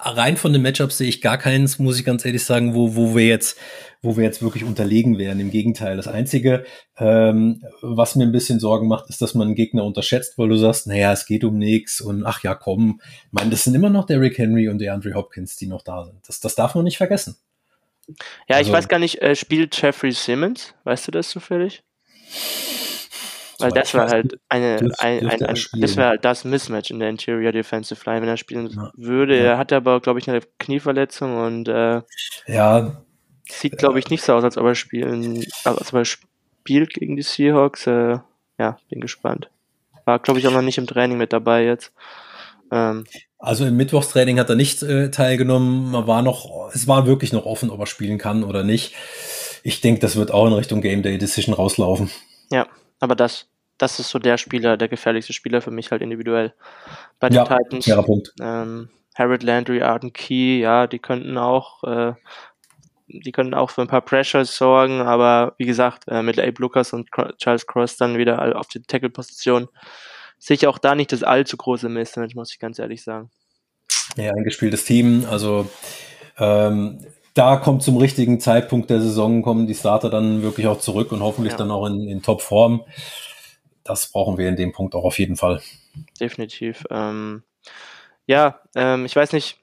rein 0.01 0.37
von 0.37 0.53
den 0.53 0.61
Matchups 0.61 0.97
sehe 0.97 1.09
ich 1.09 1.21
gar 1.21 1.37
keins, 1.37 1.79
muss 1.79 1.99
ich 1.99 2.05
ganz 2.05 2.25
ehrlich 2.25 2.43
sagen, 2.43 2.73
wo, 2.73 2.95
wo 2.95 3.15
wir 3.15 3.25
jetzt, 3.27 3.57
wo 4.01 4.15
wir 4.17 4.23
jetzt 4.23 4.41
wirklich 4.41 4.63
unterlegen 4.63 5.17
wären. 5.17 5.39
Im 5.39 5.51
Gegenteil. 5.51 5.97
Das 5.97 6.07
Einzige, 6.07 6.65
ähm, 6.97 7.63
was 7.81 8.15
mir 8.15 8.23
ein 8.25 8.31
bisschen 8.31 8.59
Sorgen 8.59 8.87
macht, 8.87 9.09
ist, 9.09 9.21
dass 9.21 9.33
man 9.33 9.47
einen 9.47 9.55
Gegner 9.55 9.83
unterschätzt, 9.83 10.37
weil 10.37 10.49
du 10.49 10.57
sagst, 10.57 10.87
naja, 10.87 11.11
es 11.13 11.25
geht 11.25 11.43
um 11.43 11.57
nichts 11.57 12.01
und 12.01 12.25
ach 12.25 12.43
ja, 12.43 12.55
komm. 12.55 13.01
Ich 13.25 13.31
meine, 13.33 13.49
das 13.49 13.63
sind 13.63 13.75
immer 13.75 13.89
noch 13.89 14.05
Derrick 14.05 14.37
Henry 14.37 14.69
und 14.69 14.79
der 14.79 14.93
Andre 14.93 15.13
Hopkins, 15.13 15.55
die 15.55 15.67
noch 15.67 15.81
da 15.81 16.05
sind. 16.05 16.19
Das, 16.27 16.39
das 16.39 16.55
darf 16.55 16.75
man 16.75 16.83
nicht 16.83 16.97
vergessen. 16.97 17.35
ja, 18.07 18.15
ich 18.49 18.55
Also- 18.55 18.71
weiß 18.73 18.87
gar 18.87 18.99
nicht, 18.99 19.21
äh, 19.21 19.35
spielt 19.35 19.79
Jeffrey 19.81 20.11
Simmons? 20.11 20.73
Weißt 20.83 21.07
du 21.07 21.11
das 21.11 21.29
zufällig? 21.29 21.83
Weil 23.59 23.71
das 23.71 23.93
war 23.93 24.07
halt 24.07 24.39
eine, 24.47 24.89
ein, 24.99 25.27
ein, 25.27 25.41
ein, 25.41 25.55
das 25.81 25.97
wäre 25.97 26.07
halt 26.09 26.23
das 26.25 26.45
Mismatch 26.45 26.91
in 26.91 26.99
der 26.99 27.09
Interior 27.09 27.51
Defensive 27.51 28.01
Line, 28.05 28.21
wenn 28.21 28.29
er 28.29 28.37
spielen 28.37 28.69
Ja. 28.69 28.91
würde. 28.95 29.37
Er 29.37 29.57
hatte 29.57 29.75
aber, 29.75 29.99
glaube 29.99 30.19
ich, 30.19 30.29
eine 30.29 30.39
Knieverletzung 30.59 31.37
und 31.37 31.67
äh, 31.67 32.01
Ja, 32.47 33.03
sieht, 33.49 33.77
glaube 33.77 33.99
ich, 33.99 34.09
nicht 34.09 34.23
so 34.23 34.33
aus, 34.33 34.43
als 34.43 34.57
ob 34.57 34.65
er 34.65 34.75
spielen, 34.75 35.43
als 35.65 35.93
ob 35.93 35.99
er 35.99 36.05
spielt 36.05 36.93
gegen 36.93 37.15
die 37.15 37.21
Seahawks. 37.21 37.87
Äh, 37.87 38.19
ja, 38.57 38.77
bin 38.89 39.01
gespannt. 39.01 39.49
War, 40.05 40.19
glaube 40.19 40.39
ich, 40.39 40.47
auch 40.47 40.51
noch 40.53 40.61
nicht 40.61 40.77
im 40.77 40.87
Training 40.87 41.17
mit 41.17 41.33
dabei 41.33 41.65
jetzt. 41.65 41.91
Ähm, 42.71 43.05
Also 43.39 43.65
im 43.65 43.75
Mittwochstraining 43.77 44.39
hat 44.39 44.49
er 44.49 44.55
nicht 44.55 44.83
äh, 44.83 45.11
teilgenommen. 45.11 45.91
Man 45.91 46.07
war 46.07 46.21
noch, 46.21 46.71
es 46.73 46.87
war 46.87 47.05
wirklich 47.07 47.33
noch 47.33 47.45
offen, 47.45 47.69
ob 47.71 47.79
er 47.79 47.87
spielen 47.87 48.17
kann 48.17 48.43
oder 48.43 48.63
nicht. 48.63 48.93
Ich 49.63 49.81
denke, 49.81 49.99
das 49.99 50.15
wird 50.15 50.31
auch 50.31 50.47
in 50.47 50.53
Richtung 50.53 50.81
Game 50.81 51.03
Day 51.03 51.17
Decision 51.17 51.53
rauslaufen. 51.53 52.09
ja, 52.51 52.67
aber 53.01 53.15
das, 53.15 53.48
das 53.79 53.99
ist 53.99 54.09
so 54.09 54.19
der 54.19 54.37
Spieler, 54.37 54.77
der 54.77 54.87
gefährlichste 54.87 55.33
Spieler 55.33 55.61
für 55.61 55.71
mich 55.71 55.89
halt 55.89 56.01
individuell. 56.03 56.53
Bei 57.19 57.29
den 57.29 57.37
Ja, 57.37 57.43
Titans. 57.45 57.85
fairer 57.85 58.03
Punkt. 58.03 58.33
Ähm, 58.39 58.89
Harold 59.15 59.41
Landry, 59.43 59.81
Arden 59.81 60.13
Key, 60.13 60.59
ja, 60.59 60.85
die 60.87 60.99
könnten 60.99 61.37
auch, 61.37 61.83
äh, 61.83 62.13
die 63.07 63.31
könnten 63.31 63.55
auch 63.55 63.71
für 63.71 63.81
ein 63.81 63.87
paar 63.87 64.01
Pressures 64.01 64.55
sorgen, 64.55 65.01
aber 65.01 65.55
wie 65.57 65.65
gesagt, 65.65 66.03
äh, 66.07 66.21
mit 66.21 66.39
Abe 66.39 66.53
Lucas 66.59 66.93
und 66.93 67.09
Charles 67.37 67.65
Cross 67.65 67.97
dann 67.97 68.17
wieder 68.17 68.55
auf 68.57 68.67
die 68.67 68.81
Tackle-Position 68.81 69.67
sehe 70.37 70.55
ich 70.55 70.67
auch 70.67 70.77
da 70.77 70.95
nicht 70.95 71.11
das 71.11 71.23
allzu 71.23 71.57
große 71.57 71.89
Mismatch, 71.89 72.35
muss 72.35 72.53
ich 72.53 72.59
ganz 72.59 72.79
ehrlich 72.79 73.03
sagen. 73.03 73.29
Ja, 74.15 74.31
eingespieltes 74.33 74.85
Team. 74.85 75.25
Also 75.29 75.67
ähm, 76.37 76.99
da 77.33 77.57
kommt 77.57 77.83
zum 77.83 77.97
richtigen 77.97 78.39
Zeitpunkt 78.39 78.89
der 78.89 79.01
Saison, 79.01 79.41
kommen 79.41 79.67
die 79.67 79.75
Starter 79.75 80.09
dann 80.09 80.41
wirklich 80.41 80.67
auch 80.67 80.79
zurück 80.79 81.11
und 81.11 81.21
hoffentlich 81.21 81.53
Ja. 81.53 81.57
dann 81.57 81.71
auch 81.71 81.85
in, 81.87 82.07
in 82.07 82.21
Topform. 82.21 82.83
Das 83.89 84.11
brauchen 84.11 84.37
wir 84.37 84.47
in 84.47 84.55
dem 84.55 84.71
Punkt 84.71 84.93
auch 84.93 85.03
auf 85.03 85.17
jeden 85.17 85.35
Fall. 85.35 85.61
Definitiv. 86.19 86.85
Ähm, 86.91 87.41
ja, 88.27 88.59
ähm, 88.75 89.03
ich 89.05 89.15
weiß 89.15 89.33
nicht. 89.33 89.57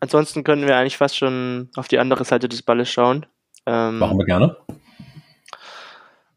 Ansonsten 0.00 0.42
könnten 0.42 0.66
wir 0.66 0.76
eigentlich 0.76 0.96
fast 0.96 1.18
schon 1.18 1.68
auf 1.76 1.86
die 1.86 1.98
andere 1.98 2.24
Seite 2.24 2.48
des 2.48 2.62
Balles 2.62 2.88
schauen. 2.90 3.26
Ähm, 3.66 3.98
Machen 3.98 4.16
wir 4.16 4.24
gerne. 4.24 4.56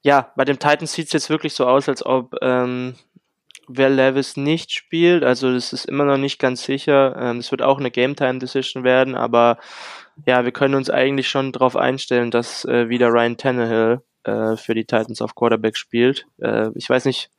ja, 0.01 0.33
bei 0.35 0.43
dem 0.43 0.59
Titans 0.59 0.91
sieht 0.91 1.07
es 1.07 1.13
jetzt 1.13 1.29
wirklich 1.29 1.53
so 1.53 1.65
aus, 1.65 1.87
als 1.87 2.05
ob 2.05 2.35
ähm, 2.41 2.95
wer 3.69 3.89
Levis 3.89 4.35
nicht 4.35 4.73
spielt. 4.73 5.23
Also 5.23 5.53
das 5.53 5.71
ist 5.71 5.85
immer 5.85 6.03
noch 6.03 6.17
nicht 6.17 6.37
ganz 6.37 6.63
sicher. 6.65 7.15
Ähm, 7.17 7.37
Es 7.37 7.49
wird 7.49 7.61
auch 7.61 7.79
eine 7.79 7.91
Game 7.91 8.17
Time 8.17 8.39
Decision 8.39 8.83
werden, 8.83 9.15
aber 9.15 9.57
ja, 10.25 10.43
wir 10.43 10.51
können 10.51 10.75
uns 10.75 10.89
eigentlich 10.89 11.29
schon 11.29 11.53
darauf 11.53 11.77
einstellen, 11.77 12.29
dass 12.29 12.65
äh, 12.65 12.89
wieder 12.89 13.07
Ryan 13.07 13.37
Tannehill 13.37 14.01
äh, 14.25 14.57
für 14.57 14.73
die 14.73 14.85
Titans 14.85 15.21
auf 15.21 15.35
Quarterback 15.35 15.77
spielt. 15.77 16.27
Äh, 16.39 16.69
ich 16.75 16.89
weiß 16.89 17.05
nicht, 17.05 17.29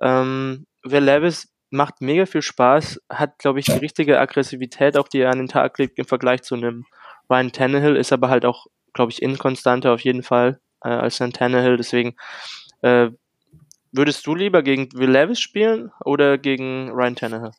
ähm, 0.00 0.66
wer 0.82 1.00
Levis 1.00 1.48
macht 1.70 2.00
mega 2.00 2.26
viel 2.26 2.42
Spaß, 2.42 3.00
hat, 3.10 3.38
glaube 3.38 3.58
ich, 3.58 3.66
die 3.66 3.72
richtige 3.72 4.20
Aggressivität, 4.20 4.96
auch 4.96 5.08
die 5.08 5.20
er 5.20 5.30
an 5.30 5.38
den 5.38 5.48
Tag 5.48 5.76
legt 5.78 5.98
im 5.98 6.04
Vergleich 6.04 6.42
zu 6.42 6.54
einem 6.54 6.84
Ryan 7.28 7.52
Tannehill, 7.52 7.96
ist 7.96 8.12
aber 8.12 8.28
halt 8.28 8.44
auch, 8.44 8.66
glaube 8.92 9.10
ich, 9.10 9.22
inkonstanter 9.22 9.92
auf 9.92 10.00
jeden 10.00 10.22
Fall 10.22 10.60
äh, 10.84 10.90
als 10.90 11.20
ein 11.20 11.32
Tannehill. 11.32 11.76
Deswegen 11.76 12.14
äh, 12.82 13.10
würdest 13.92 14.26
du 14.26 14.34
lieber 14.34 14.62
gegen 14.62 14.92
Will 14.92 15.10
Levis 15.10 15.40
spielen 15.40 15.90
oder 16.04 16.38
gegen 16.38 16.90
Ryan 16.90 17.16
Tannehill? 17.16 17.52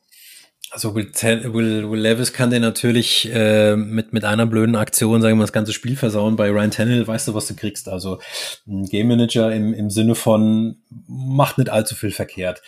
Also 0.75 0.93
Will, 0.93 1.09
Will, 1.13 1.89
Will 1.89 2.01
Levis 2.01 2.33
kann 2.33 2.49
dir 2.49 2.59
natürlich 2.59 3.31
äh, 3.33 3.77
mit, 3.77 4.11
mit 4.11 4.25
einer 4.25 4.45
blöden 4.45 4.75
Aktion, 4.75 5.21
sagen 5.21 5.31
wir 5.31 5.37
mal, 5.37 5.43
das 5.43 5.53
ganze 5.53 5.71
Spiel 5.71 5.95
versauen. 5.95 6.35
Bei 6.35 6.49
Ryan 6.49 6.69
Tannehill 6.69 7.07
weißt 7.07 7.29
du, 7.29 7.33
was 7.33 7.47
du 7.47 7.55
kriegst. 7.55 7.87
Also 7.87 8.19
ein 8.67 8.83
Game 8.83 9.07
Manager 9.07 9.55
im, 9.55 9.73
im 9.73 9.89
Sinne 9.89 10.15
von 10.15 10.75
macht 11.07 11.59
nicht 11.59 11.69
allzu 11.69 11.95
viel 11.95 12.11
verkehrt. 12.11 12.61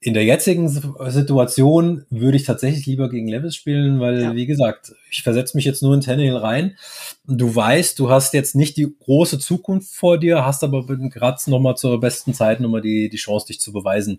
In 0.00 0.14
der 0.14 0.24
jetzigen 0.24 0.70
Situation 0.70 2.06
würde 2.08 2.38
ich 2.38 2.44
tatsächlich 2.44 2.86
lieber 2.86 3.10
gegen 3.10 3.28
Levis 3.28 3.56
spielen, 3.56 4.00
weil, 4.00 4.22
Ja. 4.22 4.34
wie 4.34 4.46
gesagt, 4.46 4.94
ich 5.10 5.22
versetze 5.22 5.54
mich 5.54 5.66
jetzt 5.66 5.82
nur 5.82 5.92
in 5.92 6.00
Tannehill 6.00 6.38
rein. 6.38 6.78
Du 7.26 7.54
weißt, 7.54 7.98
du 7.98 8.08
hast 8.08 8.32
jetzt 8.32 8.54
nicht 8.54 8.78
die 8.78 8.88
große 9.04 9.38
Zukunft 9.38 9.94
vor 9.94 10.16
dir, 10.16 10.46
hast 10.46 10.64
aber 10.64 10.86
gerade 10.86 11.50
nochmal 11.50 11.76
zur 11.76 12.00
besten 12.00 12.32
Zeit 12.32 12.60
nochmal 12.60 12.80
die, 12.80 13.10
die 13.10 13.18
Chance, 13.18 13.48
dich 13.48 13.60
zu 13.60 13.70
beweisen. 13.70 14.18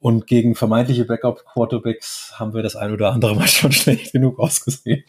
Und 0.00 0.28
gegen 0.28 0.54
vermeintliche 0.54 1.04
Backup-Quarterbacks 1.04 2.34
haben 2.38 2.54
wir 2.54 2.62
das 2.62 2.76
ein 2.76 2.92
oder 2.92 3.12
andere 3.12 3.34
Mal 3.34 3.46
schon 3.48 3.72
schlecht 3.72 4.12
genug 4.12 4.38
ausgesehen. 4.38 5.04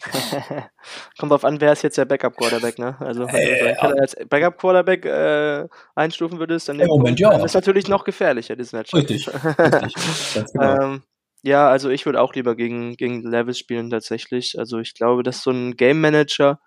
Kommt 1.18 1.30
drauf 1.30 1.44
an, 1.44 1.60
wer 1.60 1.72
ist 1.72 1.82
jetzt 1.82 1.96
der 1.96 2.06
Backup-Quarterback, 2.06 2.78
ne? 2.78 2.96
Also, 2.98 3.26
wenn 3.28 3.34
Äh, 3.36 3.74
du. 3.74 3.76
Tannehill 3.76 4.00
als 4.00 4.16
Backup-Quarterback 4.28 5.04
äh, 5.06 5.68
einstufen 5.94 6.40
würdest, 6.40 6.68
dann 6.68 6.78
Moment 6.78 7.20
ja. 7.20 7.30
dann 7.30 7.44
ist 7.44 7.54
natürlich 7.54 7.86
noch 7.86 8.02
gefährlicher, 8.04 8.56
das 8.56 8.72
Match. 8.72 8.92
Richtig, 8.92 9.28
richtig. 9.28 9.94
Ganz 10.34 10.52
genau. 10.52 10.76
Ähm, 10.80 11.02
ja, 11.42 11.68
also 11.70 11.88
ich 11.88 12.04
würde 12.04 12.20
auch 12.20 12.34
lieber 12.34 12.54
gegen, 12.54 12.96
gegen 12.96 13.22
Levis 13.22 13.58
spielen 13.58 13.88
tatsächlich. 13.90 14.58
Also 14.58 14.78
ich 14.78 14.92
glaube, 14.94 15.22
dass 15.22 15.42
so 15.42 15.50
ein 15.50 15.76
Game 15.76 16.00
Manager 16.00 16.60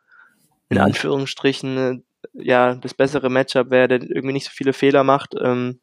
in 0.70 0.78
Mhm. 0.78 0.84
Anführungsstrichen 0.86 1.78
äh, 1.78 2.00
ja 2.34 2.76
das 2.76 2.94
bessere 2.94 3.30
Matchup 3.30 3.70
wäre, 3.70 3.88
der 3.88 4.02
irgendwie 4.02 4.34
nicht 4.34 4.46
so 4.46 4.52
viele 4.54 4.74
Fehler 4.74 5.04
macht, 5.04 5.36
ähm, 5.40 5.80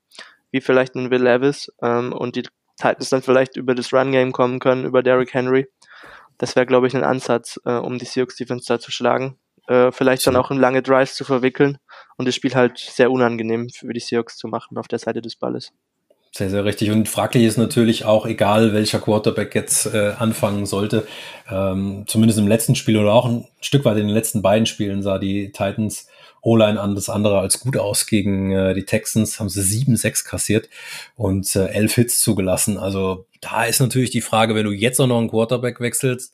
wie 0.51 0.61
vielleicht 0.61 0.95
ein 0.95 1.11
Will 1.11 1.23
Levis 1.23 1.73
ähm, 1.83 2.13
und 2.13 2.37
die 2.37 2.43
Titans 2.77 3.11
dann 3.11 3.23
vielleicht 3.23 3.57
über 3.57 3.75
das 3.75 3.93
Run-Game 3.93 4.33
kommen 4.33 4.59
können, 4.59 4.85
über 4.85 5.03
Derrick 5.03 5.35
Henry. 5.35 5.67
Das 6.39 6.57
wäre, 6.57 6.67
glaube 6.67 6.87
ich, 6.87 6.97
ein 6.97 7.05
Ansatz, 7.05 7.61
äh, 7.65 7.73
um 7.73 7.99
die 7.99 8.07
Seahawks 8.07 8.37
Defense 8.37 8.65
da 8.67 8.81
zu 8.81 8.91
schlagen. 8.91 9.39
Äh, 9.69 9.93
vielleicht 9.93 10.27
dann 10.27 10.37
auch 10.37 10.51
in 10.51 10.59
lange 10.59 10.83
Drives 10.83 11.15
zu 11.15 11.25
verwickeln 11.25 11.79
und 12.17 12.27
das 12.27 12.35
Spiel 12.35 12.55
halt 12.55 12.79
sehr 12.79 13.11
unangenehm 13.11 13.69
für 13.69 13.93
die 13.93 14.01
Seahawks 14.01 14.37
zu 14.37 14.49
machen 14.49 14.79
auf 14.79 14.89
der 14.89 14.99
Seite 14.99 15.21
des 15.21 15.37
Balles. 15.37 15.73
Sehr, 16.33 16.49
sehr 16.49 16.65
richtig. 16.65 16.91
Und 16.91 17.09
fraglich 17.09 17.45
ist 17.45 17.59
natürlich 17.59 18.05
auch, 18.05 18.25
egal 18.25 18.73
welcher 18.73 19.01
Quarterback 19.01 19.55
jetzt 19.55 19.93
äh, 19.93 20.13
anfangen 20.17 20.65
sollte, 20.65 21.07
ähm, 21.51 22.05
zumindest 22.07 22.39
im 22.39 22.47
letzten 22.47 22.77
Spiel 22.77 22.97
oder 22.99 23.13
auch 23.13 23.27
ein 23.27 23.49
Stück 23.61 23.85
weit 23.85 23.99
in 23.99 24.07
den 24.07 24.15
letzten 24.15 24.41
beiden 24.41 24.67
Spielen 24.67 25.03
sah 25.03 25.19
die 25.19 25.51
Titans 25.51 26.07
O-Line 26.43 26.81
an 26.81 26.95
das 26.95 27.09
andere 27.09 27.39
als 27.39 27.61
gut 27.61 27.77
aus. 27.77 28.07
Gegen 28.07 28.53
äh, 28.53 28.75
die 28.75 28.85
Texans 28.85 29.39
haben 29.39 29.49
sie 29.49 29.61
7-6 29.61 30.25
kassiert 30.25 30.69
und 31.17 31.55
äh, 31.57 31.67
11 31.67 31.95
Hits 31.95 32.21
zugelassen. 32.21 32.79
Also 32.79 33.27
da 33.41 33.65
ist 33.65 33.81
natürlich 33.81 34.11
die 34.11 34.21
Frage, 34.21 34.55
wenn 34.55 34.67
du 34.67 34.73
jetzt 34.73 35.01
auch 35.01 35.07
noch 35.07 35.19
einen 35.19 35.31
Quarterback 35.31 35.81
wechselst, 35.81 36.33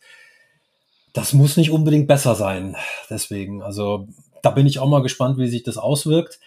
das 1.12 1.32
muss 1.32 1.56
nicht 1.56 1.70
unbedingt 1.70 2.08
besser 2.08 2.34
sein. 2.34 2.76
Deswegen, 3.08 3.62
also 3.62 4.06
da 4.42 4.50
bin 4.50 4.66
ich 4.66 4.78
auch 4.78 4.88
mal 4.88 5.02
gespannt, 5.02 5.38
wie 5.38 5.48
sich 5.48 5.62
das 5.62 5.78
auswirkt. 5.78 6.38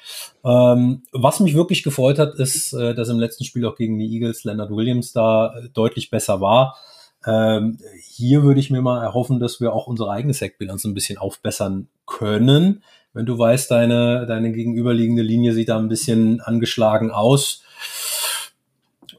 Ähm, 0.46 1.04
was 1.12 1.40
mich 1.40 1.56
wirklich 1.56 1.84
gefreut 1.84 2.20
hat, 2.20 2.36
ist, 2.36 2.74
äh, 2.74 2.94
dass 2.94 3.10
im 3.10 3.20
letzten 3.20 3.44
Spiel 3.44 3.66
auch 3.66 3.76
gegen 3.76 3.98
die 3.98 4.14
Eagles 4.14 4.44
Leonard 4.44 4.72
Williams 4.72 5.12
da 5.12 5.54
deutlich 5.74 6.10
besser 6.10 6.40
war. 6.40 6.78
Ähm, 7.26 7.78
hier 8.02 8.44
würde 8.44 8.60
ich 8.60 8.70
mir 8.70 8.82
mal 8.82 9.04
erhoffen, 9.04 9.40
dass 9.40 9.60
wir 9.60 9.74
auch 9.74 9.88
unsere 9.88 10.12
eigene 10.12 10.34
Sackbilanz 10.34 10.86
ein 10.86 10.94
bisschen 10.94 11.18
aufbessern 11.18 11.90
können. 12.06 12.84
Wenn 13.14 13.26
du 13.26 13.38
weißt, 13.38 13.72
deine, 13.72 14.26
deine 14.28 14.52
gegenüberliegende 14.52 15.24
Linie 15.24 15.54
sieht 15.54 15.70
da 15.70 15.78
ein 15.78 15.90
bisschen 15.90 16.42
angeschlagen 16.42 17.12
aus. 17.12 17.64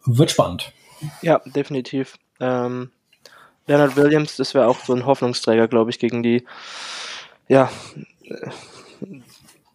Wird 0.04 0.30
spannend. 0.30 0.72
Ja, 1.22 1.40
definitiv. 1.44 2.16
Ähm, 2.38 2.90
Leonard 3.66 3.96
Williams, 3.96 4.36
das 4.36 4.54
wäre 4.54 4.68
auch 4.68 4.80
so 4.80 4.94
ein 4.94 5.06
Hoffnungsträger, 5.06 5.68
glaube 5.68 5.90
ich, 5.90 5.98
gegen 5.98 6.22
die, 6.22 6.44
ja, 7.48 7.70
äh, 8.24 8.50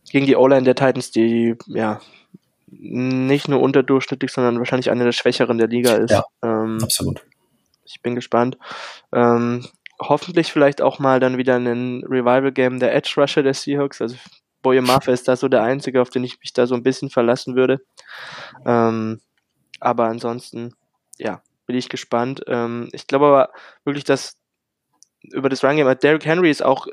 gegen 0.10 0.26
die 0.26 0.36
O-Line 0.36 0.64
der 0.64 0.76
Titans, 0.76 1.12
die, 1.12 1.56
ja, 1.68 2.00
nicht 2.68 3.48
nur 3.48 3.62
unterdurchschnittlich, 3.62 4.32
sondern 4.32 4.60
wahrscheinlich 4.60 4.92
eine 4.92 5.04
der 5.04 5.12
schwächeren 5.12 5.58
der 5.58 5.68
Liga 5.68 5.96
ist. 5.96 6.12
Ja. 6.12 6.26
Ähm, 6.44 6.80
Absolut. 6.82 7.24
ich 7.86 8.02
bin 8.02 8.16
gespannt. 8.16 8.58
Ähm, 9.14 9.66
hoffentlich 10.00 10.52
vielleicht 10.52 10.82
auch 10.82 11.00
mal 11.00 11.20
dann 11.20 11.38
wieder 11.38 11.56
ein 11.56 12.04
Revival-Game 12.04 12.80
der 12.80 12.94
Edge 12.94 13.14
Rusher 13.18 13.44
der 13.44 13.54
Seahawks. 13.54 14.02
Also 14.02 14.16
Boye 14.62 14.82
Maffe 14.82 15.12
ist 15.12 15.28
da 15.28 15.36
so 15.36 15.48
der 15.48 15.64
einzige, 15.64 16.02
auf 16.02 16.10
den 16.10 16.24
ich 16.24 16.40
mich 16.40 16.54
da 16.54 16.68
so 16.68 16.76
ein 16.76 16.84
bisschen 16.84 17.10
verlassen 17.10 17.56
würde. 17.56 17.82
Ähm, 18.66 19.22
aber 19.80 20.06
ansonsten, 20.06 20.74
ja, 21.18 21.42
bin 21.66 21.76
ich 21.76 21.90
gespannt. 21.90 22.42
Ähm, 22.48 22.90
ich 22.92 23.08
glaube 23.08 23.28
aber 23.28 23.50
wirklich, 23.84 24.04
dass 24.04 24.38
über 25.22 25.50
das 25.50 25.64
Run-Game, 25.64 25.98
Derrick 26.00 26.26
Henry 26.26 26.50
ist 26.50 26.64
auch 26.64 26.88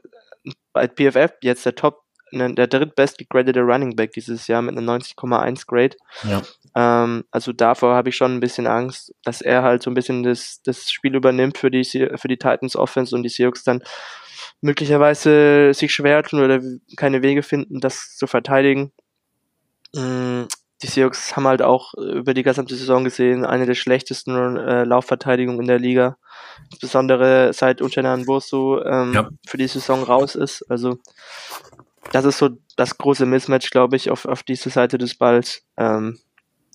bei 0.72 0.88
PFF 0.88 1.32
jetzt 1.42 1.64
der 1.66 1.74
Top, 1.74 2.02
ne, 2.33 2.55
der 2.55 2.66
drittbest 2.66 3.18
gegradete 3.18 3.61
Running 3.61 3.97
Back 3.97 4.12
dieses 4.12 4.47
Jahr 4.47 4.62
mit 4.62 4.77
einer 4.77 4.99
90,1 4.99 5.66
Grade. 5.66 5.97
Ja. 6.25 6.42
Ähm, 6.75 7.25
also 7.31 7.53
davor 7.53 7.95
habe 7.95 8.09
ich 8.09 8.16
schon 8.16 8.35
ein 8.35 8.40
bisschen 8.40 8.66
Angst, 8.66 9.14
dass 9.25 9.40
er 9.40 9.62
halt 9.62 9.83
so 9.83 9.90
ein 9.90 9.95
bisschen 9.95 10.23
das, 10.23 10.61
das 10.64 10.90
Spiel 10.90 11.14
übernimmt 11.14 11.59
für 11.59 11.71
die, 11.71 11.85
für 11.85 12.29
die 12.29 12.38
Titans 12.38 12.77
Offense 12.77 13.14
und 13.14 13.23
die 13.23 13.29
Seahawks 13.29 13.64
dann 13.64 13.83
möglicherweise 14.61 15.75
sich 15.75 15.92
schwer 15.92 16.23
tun 16.23 16.42
oder 16.42 16.61
keine 16.97 17.23
Wege 17.23 17.42
finden, 17.42 17.81
das 17.81 18.16
zu 18.16 18.27
verteidigen. 18.27 18.92
Mm, 19.95 20.45
die 20.83 20.87
Seahawks 20.87 21.37
haben 21.37 21.47
halt 21.47 21.62
auch 21.62 21.95
über 21.95 22.35
die 22.35 22.42
gesamte 22.42 22.75
Saison 22.75 23.05
gesehen 23.05 23.45
eine 23.45 23.66
der 23.66 23.75
schlechtesten 23.75 24.57
äh, 24.57 24.85
Laufverteidigungen 24.85 25.61
in 25.61 25.66
der 25.68 25.79
Liga. 25.79 26.16
Insbesondere 26.71 27.53
seit 27.53 27.81
Uchenan 27.81 28.25
Bosu 28.25 28.81
ähm, 28.81 29.12
ja. 29.14 29.29
für 29.47 29.59
die 29.59 29.68
Saison 29.68 30.03
raus 30.03 30.35
ist. 30.35 30.64
Also 30.68 30.99
das 32.12 32.27
ist 32.27 32.38
so 32.38 32.51
das 32.77 32.98
große 32.98 33.27
Mismatch, 33.27 33.70
glaube 33.70 33.96
ich, 33.96 34.11
auf, 34.11 34.27
auf 34.27 34.42
diese 34.42 34.70
Seite 34.70 34.98
des 34.98 35.16
Balls, 35.16 35.66
ähm, 35.77 36.18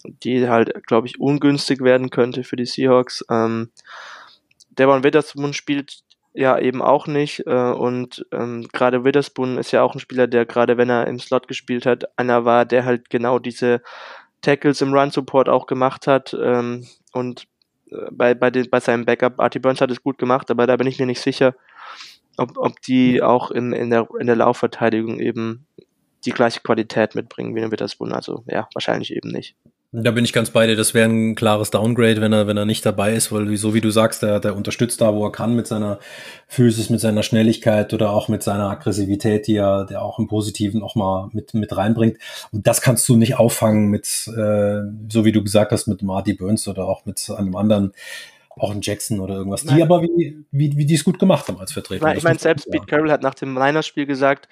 die 0.04 0.50
halt, 0.50 0.86
glaube 0.86 1.08
ich, 1.08 1.20
ungünstig 1.20 1.82
werden 1.82 2.10
könnte 2.10 2.44
für 2.44 2.56
die 2.56 2.66
Seahawks. 2.66 3.24
Ähm, 3.30 3.70
Devon 4.72 5.04
Witherspoon 5.04 5.54
spielt 5.54 6.00
ja 6.34 6.58
eben 6.58 6.82
auch 6.82 7.06
nicht. 7.08 7.46
Äh, 7.46 7.72
und 7.72 8.26
ähm, 8.32 8.68
gerade 8.74 9.04
Witherspoon 9.04 9.60
ist 9.60 9.72
ja 9.72 9.84
auch 9.84 9.94
ein 9.94 10.00
Spieler, 10.00 10.28
der 10.28 10.46
gerade 10.46 10.78
wenn 10.78 10.90
er 10.90 11.08
im 11.08 11.20
Slot 11.20 11.48
gespielt 11.48 11.86
hat, 11.86 12.06
einer 12.18 12.44
war, 12.44 12.66
der 12.66 12.86
halt 12.86 13.10
genau 13.10 13.38
diese 13.38 13.82
Tackles 14.42 14.82
im 14.82 14.94
Run-Support 14.94 15.50
auch 15.50 15.68
gemacht 15.68 16.08
hat. 16.08 16.36
Ähm, 16.40 16.88
und 17.12 17.48
äh, 17.92 17.96
bei, 18.12 18.34
bei, 18.34 18.50
den, 18.50 18.70
bei 18.72 18.80
seinem 18.80 19.06
Backup, 19.06 19.40
Artie 19.40 19.60
Burns 19.60 19.82
hat 19.82 19.92
es 19.92 20.02
gut 20.02 20.18
gemacht, 20.18 20.50
aber 20.50 20.66
da 20.66 20.78
bin 20.78 20.88
ich 20.88 21.00
mir 21.00 21.06
nicht 21.06 21.22
sicher, 21.22 21.54
ob, 22.38 22.58
ob 22.58 22.82
die 22.82 23.22
auch 23.22 23.52
in, 23.52 23.74
in, 23.74 23.90
der, 23.90 24.08
in 24.20 24.28
der 24.28 24.36
Laufverteidigung 24.36 25.20
eben 25.20 25.66
die 26.26 26.32
gleiche 26.32 26.62
Qualität 26.62 27.16
mitbringen 27.16 27.56
wie 27.56 27.62
ein 27.62 27.72
Witherspoon. 27.72 28.12
Also 28.12 28.44
ja, 28.48 28.68
wahrscheinlich 28.74 29.16
eben 29.16 29.30
nicht. 29.30 29.56
Da 29.94 30.12
bin 30.12 30.26
ich 30.26 30.34
ganz 30.34 30.50
bei 30.50 30.68
dir. 30.68 30.76
Das 30.76 30.94
wäre 30.94 31.10
ein 31.10 31.36
klares 31.36 31.72
Downgrade, 31.72 32.20
wenn 32.20 32.34
er, 32.34 32.46
wenn 32.46 32.58
er 32.58 32.66
nicht 32.66 32.86
dabei 32.86 33.14
ist, 33.14 33.32
weil 33.32 33.56
so 33.56 33.74
wie 33.74 33.80
du 33.80 33.90
sagst, 33.90 34.22
der, 34.22 34.42
der 34.42 34.56
unterstützt 34.56 35.00
da, 35.00 35.16
wo 35.16 35.26
er 35.26 35.32
kann, 35.32 35.56
mit 35.56 35.66
seiner 35.66 36.00
Physis, 36.48 36.90
mit 36.90 37.00
seiner 37.00 37.24
Schnelligkeit 37.24 37.94
oder 37.94 38.12
auch 38.12 38.28
mit 38.28 38.44
seiner 38.44 38.70
Aggressivität, 38.70 39.48
die 39.48 39.56
er, 39.56 39.86
der 39.86 40.02
auch 40.02 40.20
im 40.20 40.28
Positiven 40.28 40.84
auch 40.84 40.96
mal 40.96 41.30
mit, 41.32 41.54
mit 41.54 41.76
reinbringt. 41.76 42.18
Und 42.52 42.68
das 42.68 42.82
kannst 42.82 43.08
du 43.08 43.16
nicht 43.16 43.40
auffangen 43.40 43.88
mit, 43.88 44.28
äh, 44.28 44.82
so 45.10 45.24
wie 45.24 45.32
du 45.32 45.42
gesagt 45.42 45.72
hast, 45.72 45.88
mit 45.88 46.04
Marty 46.04 46.34
Burns 46.34 46.68
oder 46.68 46.86
auch 46.86 47.06
mit 47.06 47.26
einem 47.30 47.56
anderen 47.56 47.94
auch 48.60 48.72
ein 48.72 48.82
Jackson 48.82 49.20
oder 49.20 49.36
irgendwas, 49.36 49.64
Nein. 49.64 49.78
die 49.78 49.84
aber 49.84 50.02
wie, 50.02 50.46
wie, 50.52 50.78
wie 50.78 50.86
die 50.86 50.96
es 50.96 51.04
gut 51.04 51.20
gemacht 51.20 51.48
haben 51.48 51.60
als 51.60 51.72
Vertreter. 51.72 52.16
ich 52.16 52.24
meine, 52.24 52.40
selbst 52.40 52.70
Pete 52.70 52.86
Carroll 52.86 53.12
hat 53.12 53.22
nach 53.22 53.36
dem 53.36 53.54
Niners-Spiel 53.54 54.06
gesagt, 54.06 54.48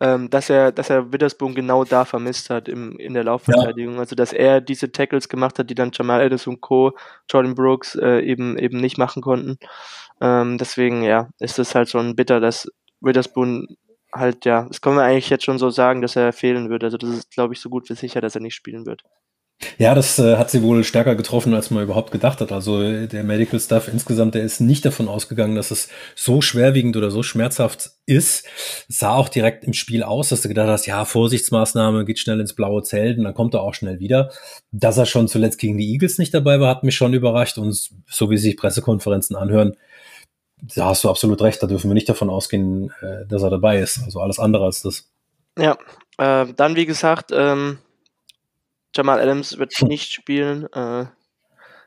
ähm, 0.00 0.30
dass 0.30 0.48
er, 0.48 0.70
dass 0.70 0.90
er 0.90 1.12
Witherspoon 1.12 1.54
genau 1.54 1.84
da 1.84 2.04
vermisst 2.04 2.50
hat 2.50 2.68
im, 2.68 2.98
in 2.98 3.14
der 3.14 3.24
Laufverteidigung. 3.24 3.94
Ja. 3.94 4.00
Also 4.00 4.14
dass 4.14 4.32
er 4.32 4.60
diese 4.60 4.92
Tackles 4.92 5.28
gemacht 5.28 5.58
hat, 5.58 5.70
die 5.70 5.74
dann 5.74 5.90
Jamal 5.92 6.20
Adams 6.20 6.46
und 6.46 6.60
Co., 6.60 6.92
Jordan 7.28 7.54
Brooks 7.54 7.96
äh, 7.96 8.20
eben 8.20 8.56
eben 8.58 8.80
nicht 8.80 8.98
machen 8.98 9.22
konnten. 9.22 9.58
Ähm, 10.20 10.58
deswegen, 10.58 11.02
ja, 11.02 11.30
ist 11.40 11.58
es 11.58 11.74
halt 11.74 11.88
schon 11.88 12.14
bitter, 12.14 12.40
dass 12.40 12.68
Witherspoon 13.00 13.76
halt, 14.12 14.44
ja, 14.44 14.64
das 14.68 14.80
können 14.80 14.96
wir 14.96 15.04
eigentlich 15.04 15.30
jetzt 15.30 15.44
schon 15.44 15.58
so 15.58 15.70
sagen, 15.70 16.00
dass 16.00 16.16
er 16.16 16.32
fehlen 16.32 16.70
wird. 16.70 16.84
Also 16.84 16.96
das 16.96 17.10
ist, 17.10 17.30
glaube 17.30 17.54
ich, 17.54 17.60
so 17.60 17.68
gut 17.68 17.88
wie 17.90 17.94
sicher, 17.94 18.20
dass 18.20 18.34
er 18.34 18.40
nicht 18.40 18.54
spielen 18.54 18.86
wird. 18.86 19.02
Ja, 19.76 19.94
das 19.96 20.20
äh, 20.20 20.36
hat 20.36 20.50
sie 20.50 20.62
wohl 20.62 20.84
stärker 20.84 21.16
getroffen, 21.16 21.52
als 21.52 21.70
man 21.72 21.82
überhaupt 21.82 22.12
gedacht 22.12 22.40
hat. 22.40 22.52
Also 22.52 22.80
äh, 22.80 23.08
der 23.08 23.24
Medical 23.24 23.58
Staff 23.58 23.88
insgesamt, 23.88 24.36
der 24.36 24.44
ist 24.44 24.60
nicht 24.60 24.84
davon 24.84 25.08
ausgegangen, 25.08 25.56
dass 25.56 25.72
es 25.72 25.88
so 26.14 26.40
schwerwiegend 26.40 26.96
oder 26.96 27.10
so 27.10 27.24
schmerzhaft 27.24 27.90
ist. 28.06 28.46
Es 28.88 28.98
sah 28.98 29.14
auch 29.14 29.28
direkt 29.28 29.64
im 29.64 29.72
Spiel 29.72 30.04
aus, 30.04 30.28
dass 30.28 30.42
du 30.42 30.48
gedacht 30.48 30.68
hast, 30.68 30.86
ja, 30.86 31.04
Vorsichtsmaßnahme, 31.04 32.04
geht 32.04 32.20
schnell 32.20 32.38
ins 32.38 32.54
blaue 32.54 32.84
Zelt 32.84 33.18
und 33.18 33.24
dann 33.24 33.34
kommt 33.34 33.54
er 33.54 33.62
auch 33.62 33.74
schnell 33.74 33.98
wieder. 33.98 34.30
Dass 34.70 34.96
er 34.96 35.06
schon 35.06 35.26
zuletzt 35.26 35.58
gegen 35.58 35.76
die 35.76 35.92
Eagles 35.92 36.18
nicht 36.18 36.34
dabei 36.34 36.60
war, 36.60 36.70
hat 36.70 36.84
mich 36.84 36.94
schon 36.94 37.12
überrascht. 37.12 37.58
Und 37.58 37.76
so 38.06 38.30
wie 38.30 38.38
sich 38.38 38.56
Pressekonferenzen 38.56 39.34
anhören, 39.34 39.76
da 40.76 40.86
hast 40.86 41.02
du 41.02 41.10
absolut 41.10 41.42
recht, 41.42 41.60
da 41.60 41.66
dürfen 41.66 41.90
wir 41.90 41.94
nicht 41.94 42.08
davon 42.08 42.30
ausgehen, 42.30 42.92
äh, 43.00 43.26
dass 43.26 43.42
er 43.42 43.50
dabei 43.50 43.80
ist. 43.80 44.04
Also 44.04 44.20
alles 44.20 44.38
andere 44.38 44.66
als 44.66 44.82
das. 44.82 45.10
Ja, 45.58 45.76
äh, 46.18 46.46
dann 46.54 46.76
wie 46.76 46.86
gesagt, 46.86 47.32
ähm 47.34 47.78
Jamal 48.94 49.20
Adams 49.20 49.58
wird 49.58 49.72
nicht 49.82 50.12
spielen. 50.12 50.66
Äh, 50.72 51.06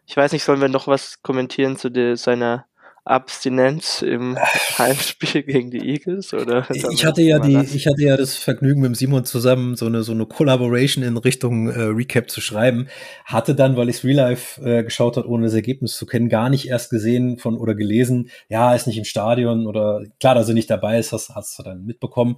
ich 0.06 0.18
weiß 0.18 0.32
nicht, 0.32 0.44
sollen 0.44 0.62
wir 0.62 0.70
noch 0.70 0.88
was 0.88 1.22
kommentieren 1.22 1.78
zu 1.78 1.90
der, 1.90 2.18
seiner 2.18 2.66
Abstinenz 3.04 4.04
im 4.04 4.38
Heimspiel 4.78 5.42
gegen 5.42 5.72
die 5.72 5.80
Eagles 5.80 6.34
oder? 6.36 6.68
Ich 6.70 7.04
hatte 7.04 7.24
ja 7.24 7.40
die, 7.40 7.58
ich 7.58 7.88
hatte 7.88 8.04
ja 8.04 8.16
das 8.16 8.36
Vergnügen 8.36 8.82
mit 8.82 8.96
Simon 8.96 9.26
zusammen 9.26 9.76
so 9.76 9.88
eine 9.88 10.04
so 10.04 10.12
eine 10.12 10.28
Collaboration 10.28 11.04
in 11.04 11.18
Richtung 11.18 11.68
äh, 11.70 11.82
Recap 11.82 12.30
zu 12.30 12.42
schreiben. 12.42 12.90
Hatte 13.26 13.56
dann, 13.56 13.76
weil 13.76 13.90
ich 13.90 14.04
Real 14.04 14.18
Life 14.18 14.62
äh, 14.62 14.84
geschaut 14.84 15.18
hat, 15.18 15.26
ohne 15.26 15.46
das 15.46 15.56
Ergebnis 15.56 15.98
zu 15.98 16.06
kennen, 16.06 16.30
gar 16.30 16.50
nicht 16.50 16.68
erst 16.68 16.92
gesehen 16.92 17.38
von 17.38 17.58
oder 17.58 17.74
gelesen. 17.74 18.30
Ja, 18.50 18.76
ist 18.76 18.86
nicht 18.86 19.00
im 19.00 19.06
Stadion 19.06 19.66
oder 19.66 20.04
klar, 20.20 20.36
dass 20.36 20.48
er 20.48 20.54
nicht 20.54 20.70
dabei 20.70 21.00
ist, 21.00 21.12
hast, 21.12 21.30
hast 21.34 21.58
du 21.58 21.64
dann 21.64 21.84
mitbekommen 21.84 22.38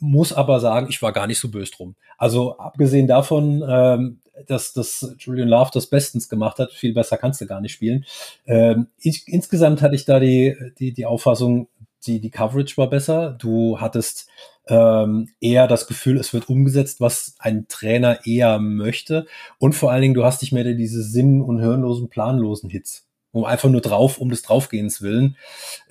muss 0.00 0.32
aber 0.32 0.60
sagen, 0.60 0.86
ich 0.88 1.02
war 1.02 1.12
gar 1.12 1.26
nicht 1.26 1.38
so 1.38 1.50
böse 1.50 1.72
drum. 1.72 1.96
Also 2.18 2.58
abgesehen 2.58 3.06
davon, 3.06 3.64
ähm, 3.68 4.20
dass, 4.46 4.72
dass 4.72 5.14
Julian 5.18 5.48
Love 5.48 5.70
das 5.72 5.86
bestens 5.86 6.28
gemacht 6.28 6.58
hat, 6.58 6.72
viel 6.72 6.92
besser 6.92 7.16
kannst 7.16 7.40
du 7.40 7.46
gar 7.46 7.60
nicht 7.60 7.72
spielen. 7.72 8.04
Ähm, 8.46 8.88
ich, 8.98 9.24
insgesamt 9.26 9.82
hatte 9.82 9.94
ich 9.94 10.04
da 10.04 10.20
die, 10.20 10.56
die, 10.78 10.92
die 10.92 11.06
Auffassung, 11.06 11.68
die, 12.06 12.20
die 12.20 12.30
Coverage 12.30 12.76
war 12.76 12.88
besser. 12.88 13.30
Du 13.32 13.80
hattest 13.80 14.28
ähm, 14.68 15.30
eher 15.40 15.66
das 15.66 15.86
Gefühl, 15.86 16.18
es 16.18 16.32
wird 16.32 16.48
umgesetzt, 16.48 17.00
was 17.00 17.34
ein 17.38 17.66
Trainer 17.68 18.26
eher 18.26 18.58
möchte. 18.58 19.26
Und 19.58 19.74
vor 19.74 19.90
allen 19.90 20.02
Dingen, 20.02 20.14
du 20.14 20.24
hast 20.24 20.42
nicht 20.42 20.52
mehr 20.52 20.64
diese 20.64 21.02
sinn- 21.02 21.42
und 21.42 21.60
hirnlosen, 21.60 22.08
planlosen 22.08 22.70
Hits 22.70 23.05
um 23.36 23.44
einfach 23.44 23.68
nur 23.68 23.80
drauf, 23.80 24.18
um 24.18 24.30
des 24.30 24.42
Draufgehens 24.42 25.02
willen. 25.02 25.36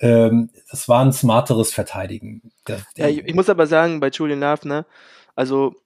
Ähm, 0.00 0.50
das 0.70 0.88
war 0.88 1.04
ein 1.04 1.12
smarteres 1.12 1.72
Verteidigen. 1.72 2.50
Der, 2.66 2.80
ja, 2.96 3.08
ich, 3.08 3.24
ich, 3.24 3.34
muss 3.34 3.48
aber 3.48 3.66
sagen, 3.66 4.00
bei 4.00 4.08
Julian 4.08 4.40
Love, 4.40 4.66
ne, 4.66 4.86
also 5.36 5.76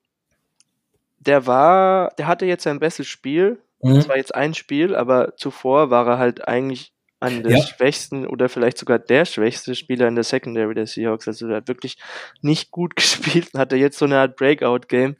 der 1.18 1.46
war, 1.46 2.12
der 2.16 2.26
hatte 2.26 2.46
jetzt 2.46 2.64
sein 2.64 2.80
bestes 2.80 3.06
Spiel. 3.06 3.60
Mhm. 3.82 3.96
Das 3.96 4.08
war 4.08 4.16
jetzt 4.16 4.34
ein 4.34 4.54
Spiel, 4.54 4.96
aber 4.96 5.36
zuvor 5.36 5.90
war 5.90 6.06
er 6.06 6.18
halt 6.18 6.48
eigentlich 6.48 6.92
einer 7.20 7.42
der 7.42 7.58
ja. 7.58 7.62
schwächsten 7.62 8.26
oder 8.26 8.48
vielleicht 8.48 8.78
sogar 8.78 8.98
der 8.98 9.26
schwächste 9.26 9.74
Spieler 9.74 10.08
in 10.08 10.14
der 10.14 10.24
Secondary 10.24 10.74
der 10.74 10.86
Seahawks. 10.86 11.28
Also 11.28 11.46
der 11.46 11.58
hat 11.58 11.68
wirklich 11.68 11.98
nicht 12.40 12.70
gut 12.70 12.96
gespielt 12.96 13.50
und 13.52 13.60
hatte 13.60 13.76
jetzt 13.76 13.98
so 13.98 14.06
eine 14.06 14.18
Art 14.18 14.36
Breakout-Game. 14.36 15.16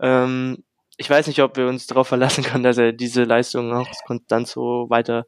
Ähm, 0.00 0.62
ich 1.00 1.08
weiß 1.08 1.28
nicht, 1.28 1.40
ob 1.42 1.56
wir 1.56 1.66
uns 1.66 1.86
darauf 1.86 2.08
verlassen 2.08 2.44
können, 2.44 2.62
dass 2.62 2.76
er 2.76 2.92
diese 2.92 3.24
Leistung 3.24 3.72
auch 3.72 3.88
konstant 4.04 4.46
so 4.46 4.84
weiter 4.90 5.24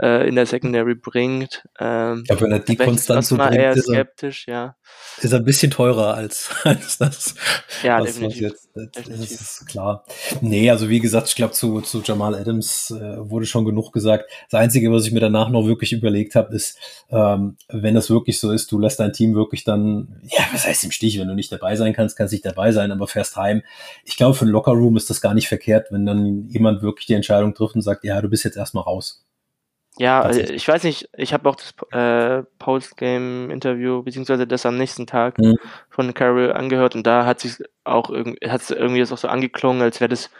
äh, 0.00 0.28
in 0.28 0.34
der 0.34 0.46
Secondary 0.46 0.94
bringt. 0.94 1.64
Ähm, 1.78 2.24
glaube, 2.24 2.42
wenn 2.42 2.52
er 2.52 2.58
die 2.60 2.76
konstant 2.76 3.24
so 3.24 3.36
bringt, 3.36 3.54
eher 3.54 3.76
skeptisch, 3.76 4.46
ja. 4.48 4.76
Ist 5.20 5.32
er 5.32 5.38
ein 5.38 5.44
bisschen 5.44 5.70
teurer 5.70 6.14
als, 6.14 6.50
als 6.64 6.98
das. 6.98 7.34
Ja, 7.82 8.00
was, 8.00 8.14
definitiv. 8.14 8.40
jetzt, 8.40 8.70
das, 8.74 8.90
definitiv. 8.90 9.38
das 9.38 9.40
ist 9.40 9.66
klar. 9.66 10.04
Nee, 10.40 10.70
also 10.70 10.88
wie 10.88 11.00
gesagt, 11.00 11.28
ich 11.28 11.36
glaube, 11.36 11.52
zu, 11.52 11.80
zu 11.80 12.02
Jamal 12.02 12.34
Adams 12.34 12.90
äh, 12.90 13.16
wurde 13.18 13.46
schon 13.46 13.64
genug 13.64 13.92
gesagt. 13.92 14.30
Das 14.50 14.60
Einzige, 14.60 14.90
was 14.92 15.06
ich 15.06 15.12
mir 15.12 15.20
danach 15.20 15.48
noch 15.48 15.66
wirklich 15.66 15.92
überlegt 15.92 16.34
habe, 16.34 16.54
ist, 16.54 16.78
ähm, 17.10 17.56
wenn 17.68 17.96
es 17.96 18.10
wirklich 18.10 18.40
so 18.40 18.50
ist, 18.50 18.72
du 18.72 18.78
lässt 18.78 19.00
dein 19.00 19.12
Team 19.12 19.34
wirklich 19.34 19.64
dann, 19.64 20.20
ja, 20.24 20.44
was 20.52 20.66
heißt 20.66 20.84
im 20.84 20.90
Stich, 20.90 21.18
wenn 21.18 21.28
du 21.28 21.34
nicht 21.34 21.52
dabei 21.52 21.76
sein 21.76 21.92
kannst, 21.92 22.16
kannst 22.16 22.32
nicht 22.32 22.44
dabei 22.44 22.72
sein, 22.72 22.90
aber 22.90 23.06
fährst 23.06 23.36
heim. 23.36 23.62
Ich 24.04 24.16
glaube, 24.16 24.34
für 24.34 24.42
einen 24.42 24.52
Lockerroom 24.52 24.96
ist 24.96 25.10
das 25.10 25.20
gar 25.20 25.34
nicht 25.34 25.48
verkehrt, 25.48 25.88
wenn 25.90 26.06
dann 26.06 26.48
jemand 26.48 26.82
wirklich 26.82 27.06
die 27.06 27.14
Entscheidung 27.14 27.54
trifft 27.54 27.76
und 27.76 27.82
sagt, 27.82 28.04
ja, 28.04 28.20
du 28.20 28.28
bist 28.28 28.44
jetzt 28.44 28.56
erstmal 28.56 28.84
raus. 28.84 29.24
Ja, 29.96 30.28
ich 30.30 30.66
weiß 30.66 30.82
nicht, 30.82 31.08
ich 31.16 31.32
habe 31.32 31.48
auch 31.48 31.54
das 31.54 31.72
äh, 31.92 32.42
Postgame-Interview, 32.58 34.02
beziehungsweise 34.02 34.44
das 34.44 34.66
am 34.66 34.76
nächsten 34.76 35.06
Tag 35.06 35.38
mhm. 35.38 35.56
von 35.88 36.12
Carol 36.14 36.52
angehört 36.52 36.96
und 36.96 37.06
da 37.06 37.24
hat 37.26 37.38
sich 37.38 37.58
auch 37.84 38.10
es 38.10 38.70
irgendwie 38.70 38.98
jetzt 38.98 39.12
auch 39.12 39.18
so 39.18 39.28
angeklungen, 39.28 39.82
als 39.82 40.00
wäre 40.00 40.08
das 40.08 40.30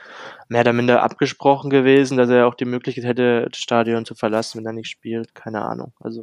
mehr 0.49 0.63
oder 0.63 0.73
minder 0.73 1.03
abgesprochen 1.05 1.71
gewesen, 1.71 2.17
dass 2.17 2.31
er 2.31 2.49
auch 2.49 2.55
die 2.55 2.65
Möglichkeit 2.65 3.05
hätte, 3.05 3.47
das 3.49 3.61
Stadion 3.61 4.05
zu 4.05 4.17
verlassen, 4.17 4.59
wenn 4.59 4.67
er 4.67 4.73
nicht 4.73 4.91
spielt. 4.91 5.35
Keine 5.37 5.63
Ahnung. 5.63 5.93
Also 6.01 6.23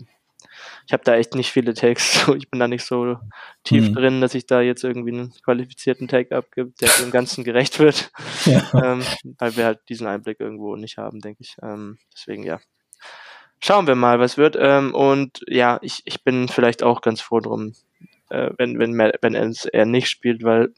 ich 0.86 0.94
habe 0.94 1.04
da 1.04 1.16
echt 1.16 1.36
nicht 1.36 1.52
viele 1.52 1.74
Takes. 1.74 2.28
Ich 2.36 2.50
bin 2.50 2.60
da 2.60 2.68
nicht 2.68 2.84
so 2.86 3.18
tief 3.64 3.90
mhm. 3.90 3.94
drin, 3.94 4.22
dass 4.22 4.36
ich 4.36 4.46
da 4.46 4.62
jetzt 4.62 4.84
irgendwie 4.84 5.12
einen 5.12 5.34
qualifizierten 5.44 6.08
Take 6.08 6.36
abgebe, 6.36 6.72
der 6.82 6.90
dem 7.02 7.12
Ganzen 7.12 7.44
gerecht 7.44 7.80
wird. 7.80 8.12
Ja. 8.46 8.64
Ähm, 8.74 9.04
weil 9.38 9.56
wir 9.56 9.66
halt 9.66 9.82
diesen 9.88 10.08
Einblick 10.08 10.40
irgendwo 10.40 10.76
nicht 10.76 10.98
haben, 10.98 11.20
denke 11.20 11.44
ich. 11.44 11.58
Ähm, 11.62 12.00
deswegen 12.12 12.42
ja, 12.42 12.60
schauen 13.64 13.88
wir 13.88 13.96
mal, 13.96 14.20
was 14.20 14.38
wird. 14.38 14.58
Ähm, 14.60 14.94
und 14.94 15.42
ja, 15.48 15.80
ich, 15.82 16.02
ich 16.06 16.24
bin 16.24 16.48
vielleicht 16.48 16.84
auch 16.84 17.02
ganz 17.02 17.22
froh 17.22 17.40
drum, 17.40 17.74
äh, 18.30 18.50
wenn, 18.58 18.80
wenn, 18.80 18.98
wenn 18.98 19.36
er 19.36 19.86
nicht 19.86 20.10
spielt, 20.10 20.44
weil 20.44 20.74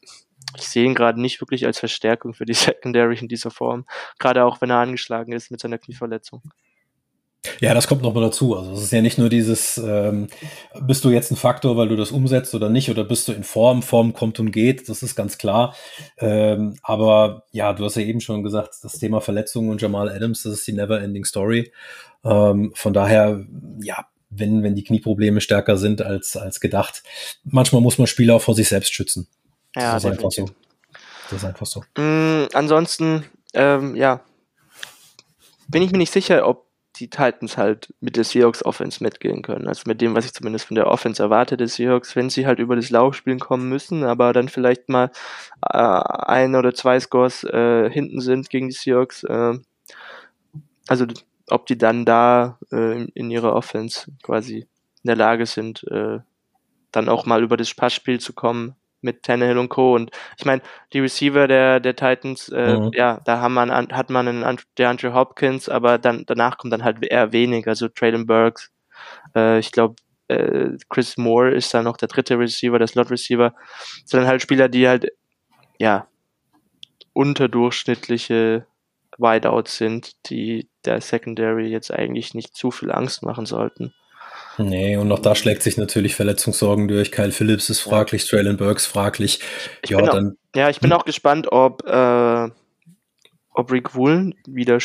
ich 0.56 0.68
sehe 0.68 0.84
ihn 0.84 0.94
gerade 0.94 1.20
nicht 1.20 1.40
wirklich 1.40 1.66
als 1.66 1.78
Verstärkung 1.78 2.34
für 2.34 2.44
die 2.44 2.54
Secondary 2.54 3.18
in 3.18 3.28
dieser 3.28 3.50
Form. 3.50 3.86
Gerade 4.18 4.44
auch, 4.44 4.60
wenn 4.60 4.70
er 4.70 4.78
angeschlagen 4.78 5.32
ist 5.32 5.50
mit 5.50 5.60
seiner 5.60 5.78
Knieverletzung. 5.78 6.42
Ja, 7.60 7.74
das 7.74 7.86
kommt 7.86 8.02
noch 8.02 8.14
mal 8.14 8.20
dazu. 8.20 8.56
Also 8.56 8.72
es 8.72 8.82
ist 8.82 8.92
ja 8.92 9.02
nicht 9.02 9.18
nur 9.18 9.28
dieses, 9.28 9.78
ähm, 9.78 10.28
bist 10.80 11.04
du 11.04 11.10
jetzt 11.10 11.30
ein 11.30 11.36
Faktor, 11.36 11.76
weil 11.76 11.88
du 11.88 11.96
das 11.96 12.10
umsetzt 12.10 12.54
oder 12.54 12.70
nicht, 12.70 12.90
oder 12.90 13.04
bist 13.04 13.28
du 13.28 13.32
in 13.32 13.44
Form, 13.44 13.82
Form 13.82 14.12
kommt 14.12 14.40
und 14.40 14.50
geht, 14.50 14.88
das 14.88 15.02
ist 15.02 15.14
ganz 15.14 15.38
klar. 15.38 15.74
Ähm, 16.18 16.76
aber 16.82 17.44
ja, 17.52 17.72
du 17.72 17.84
hast 17.84 17.96
ja 17.96 18.02
eben 18.02 18.20
schon 18.20 18.42
gesagt, 18.42 18.74
das 18.82 18.98
Thema 18.98 19.20
Verletzungen 19.20 19.70
und 19.70 19.82
Jamal 19.82 20.08
Adams, 20.08 20.42
das 20.42 20.54
ist 20.54 20.66
die 20.66 20.72
never-ending 20.72 21.24
Story. 21.24 21.72
Ähm, 22.24 22.72
von 22.74 22.92
daher, 22.92 23.44
ja, 23.80 24.06
wenn, 24.30 24.62
wenn 24.62 24.74
die 24.74 24.84
Knieprobleme 24.84 25.40
stärker 25.40 25.76
sind 25.76 26.02
als, 26.02 26.36
als 26.36 26.60
gedacht, 26.60 27.02
manchmal 27.44 27.82
muss 27.82 27.98
man 27.98 28.06
Spieler 28.06 28.36
auch 28.36 28.42
vor 28.42 28.54
sich 28.54 28.68
selbst 28.68 28.92
schützen. 28.94 29.28
Ja, 29.76 29.94
das 29.94 30.04
ist 30.04 30.10
einfach 30.10 30.30
so. 30.30 30.48
Das 31.30 31.42
ist 31.42 31.44
einfach 31.44 31.66
so. 31.66 31.82
Mm, 31.96 32.48
ansonsten, 32.52 33.24
ähm, 33.54 33.94
ja, 33.96 34.20
bin 35.68 35.82
ich 35.82 35.90
mir 35.90 35.98
nicht 35.98 36.12
sicher, 36.12 36.46
ob 36.46 36.63
die 36.96 37.10
Titans 37.10 37.56
halt 37.56 37.92
mit 38.00 38.16
der 38.16 38.24
Seahawks 38.24 38.64
Offense 38.64 39.02
mitgehen 39.02 39.42
können. 39.42 39.66
Also 39.66 39.82
mit 39.86 40.00
dem, 40.00 40.14
was 40.14 40.26
ich 40.26 40.32
zumindest 40.32 40.66
von 40.66 40.74
der 40.76 40.86
Offense 40.86 41.22
erwarte 41.22 41.56
des 41.56 41.74
Seahawks, 41.74 42.14
wenn 42.14 42.30
sie 42.30 42.46
halt 42.46 42.58
über 42.58 42.76
das 42.76 42.90
Laufspielen 42.90 43.40
kommen 43.40 43.68
müssen, 43.68 44.04
aber 44.04 44.32
dann 44.32 44.48
vielleicht 44.48 44.88
mal 44.88 45.10
äh, 45.62 45.78
ein 45.78 46.54
oder 46.54 46.74
zwei 46.74 47.00
Scores 47.00 47.44
äh, 47.44 47.90
hinten 47.90 48.20
sind 48.20 48.48
gegen 48.48 48.68
die 48.68 48.74
Seahawks. 48.74 49.24
Äh, 49.24 49.58
also 50.86 51.06
ob 51.48 51.66
die 51.66 51.78
dann 51.78 52.04
da 52.04 52.58
äh, 52.70 52.96
in, 52.96 53.08
in 53.08 53.30
ihrer 53.30 53.54
Offense 53.54 54.12
quasi 54.22 54.58
in 54.58 55.08
der 55.08 55.16
Lage 55.16 55.46
sind, 55.46 55.84
äh, 55.90 56.20
dann 56.92 57.08
auch 57.08 57.26
mal 57.26 57.42
über 57.42 57.56
das 57.56 57.74
Passspiel 57.74 58.20
zu 58.20 58.32
kommen 58.32 58.76
mit 59.04 59.22
Tannehill 59.22 59.58
und 59.58 59.68
Co. 59.68 59.94
Und 59.94 60.10
ich 60.38 60.44
meine, 60.44 60.62
die 60.92 61.00
Receiver 61.00 61.46
der, 61.46 61.78
der 61.78 61.94
Titans, 61.94 62.48
äh, 62.48 62.78
Mhm. 62.78 62.90
ja, 62.94 63.20
da 63.24 63.40
haben 63.40 63.54
man, 63.54 63.70
an- 63.70 63.92
hat 63.92 64.10
man 64.10 64.26
einen 64.26 64.58
der 64.78 64.88
Andrew 64.90 65.12
Hopkins, 65.14 65.68
aber 65.68 65.98
dann 65.98 66.24
danach 66.26 66.58
kommt 66.58 66.72
dann 66.72 66.82
halt 66.84 67.04
eher 67.04 67.32
wenig. 67.32 67.68
Also 67.68 67.88
Traylon 67.88 68.26
Burks, 68.26 68.72
äh, 69.36 69.58
ich 69.58 69.70
glaube, 69.70 69.94
äh, 70.28 70.70
Chris 70.88 71.16
Moore 71.18 71.50
ist 71.52 71.72
dann 71.74 71.84
noch 71.84 71.96
der 71.98 72.08
dritte 72.08 72.38
Receiver, 72.38 72.78
der 72.78 72.88
Slot 72.88 73.10
Receiver. 73.10 73.50
Das 73.50 74.10
sind 74.10 74.20
dann 74.20 74.26
halt 74.28 74.42
Spieler, 74.42 74.68
die 74.68 74.88
halt, 74.88 75.08
ja, 75.78 76.06
unterdurchschnittliche 77.12 78.66
Wideouts 79.18 79.76
sind, 79.76 80.12
die 80.30 80.68
der 80.84 81.00
Secondary 81.00 81.68
jetzt 81.68 81.92
eigentlich 81.92 82.34
nicht 82.34 82.56
zu 82.56 82.70
viel 82.70 82.90
Angst 82.90 83.22
machen 83.22 83.46
sollten. 83.46 83.94
Nee, 84.58 84.96
und 84.96 85.10
auch 85.12 85.18
da 85.18 85.34
schlägt 85.34 85.62
sich 85.62 85.76
natürlich 85.76 86.14
Verletzungssorgen 86.14 86.88
durch. 86.88 87.10
Kyle 87.12 87.32
Phillips 87.32 87.70
ist 87.70 87.84
Ja. 87.84 87.90
fraglich, 87.90 88.26
Traylon 88.26 88.56
Burks 88.56 88.86
fraglich. 88.86 89.40
Ich 89.82 89.90
ja, 89.90 89.96
bin 89.98 90.08
auch- 90.08 90.12
dann 90.14 90.36
Ja, 90.54 90.70
ich 90.70 90.78
bin 90.80 90.92
Hm. 90.92 90.98
auch 91.00 91.04
gespannt, 91.04 91.50
ob, 91.50 91.84
äh, 91.86 92.48
ob 93.50 93.72
Rick 93.72 93.94
Woolen 93.96 94.34
wieder 94.46 94.78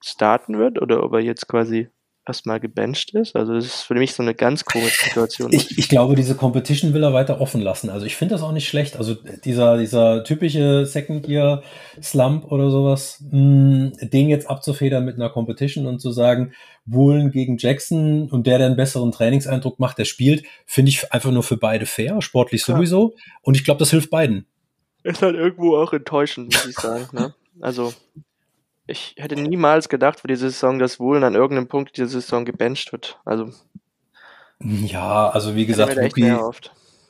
starten 0.00 0.58
wird 0.58 0.80
oder 0.80 1.02
ob 1.02 1.12
er 1.14 1.20
jetzt 1.20 1.48
quasi 1.48 1.88
erstmal 2.28 2.60
gebencht 2.60 3.14
ist. 3.14 3.34
Also 3.34 3.54
das 3.54 3.64
ist 3.64 3.82
für 3.82 3.94
mich 3.94 4.12
so 4.14 4.22
eine 4.22 4.34
ganz 4.34 4.64
komische 4.64 5.04
Situation. 5.04 5.52
Ich, 5.58 5.78
ich 5.78 5.88
glaube, 5.88 6.14
diese 6.14 6.34
Competition 6.34 6.94
will 6.94 7.02
er 7.02 7.12
weiter 7.12 7.40
offen 7.40 7.60
lassen. 7.60 7.90
Also 7.90 8.06
ich 8.06 8.16
finde 8.16 8.34
das 8.34 8.42
auch 8.42 8.52
nicht 8.52 8.68
schlecht. 8.68 8.96
Also 8.96 9.14
dieser, 9.14 9.78
dieser 9.78 10.22
typische 10.22 10.86
Second 10.86 11.26
Year 11.26 11.62
Slump 12.00 12.52
oder 12.52 12.70
sowas, 12.70 13.24
mh, 13.30 13.92
den 14.02 14.28
jetzt 14.28 14.48
abzufedern 14.48 15.04
mit 15.04 15.16
einer 15.16 15.30
Competition 15.30 15.86
und 15.86 16.00
zu 16.00 16.12
sagen, 16.12 16.52
Woolen 16.86 17.30
gegen 17.30 17.56
Jackson 17.58 18.28
und 18.30 18.46
der, 18.46 18.58
der 18.58 18.68
einen 18.68 18.76
besseren 18.76 19.12
Trainingseindruck 19.12 19.78
macht, 19.78 19.98
der 19.98 20.04
spielt, 20.04 20.44
finde 20.66 20.90
ich 20.90 21.12
einfach 21.12 21.30
nur 21.30 21.42
für 21.42 21.56
beide 21.56 21.86
fair, 21.86 22.22
sportlich 22.22 22.62
Klar. 22.62 22.76
sowieso. 22.78 23.14
Und 23.42 23.56
ich 23.56 23.64
glaube, 23.64 23.78
das 23.78 23.90
hilft 23.90 24.10
beiden. 24.10 24.46
ist 25.02 25.22
halt 25.22 25.36
irgendwo 25.36 25.76
auch 25.76 25.92
enttäuschend, 25.92 26.54
muss 26.54 26.66
ich 26.66 26.78
sagen. 26.78 27.06
Ne? 27.12 27.34
Also 27.60 27.92
ich 28.88 29.14
hätte 29.18 29.36
niemals 29.36 29.88
gedacht 29.88 30.20
für 30.20 30.28
diese 30.28 30.50
Saison, 30.50 30.78
dass 30.78 30.98
Woolen 30.98 31.22
an 31.22 31.34
irgendeinem 31.34 31.68
Punkt 31.68 31.96
dieser 31.96 32.08
Saison 32.08 32.44
gebencht 32.44 32.90
wird. 32.92 33.18
Also 33.24 33.50
Ja, 34.60 35.28
also 35.28 35.54
wie 35.54 35.66
gesagt, 35.66 35.96
Rookie. 35.96 36.34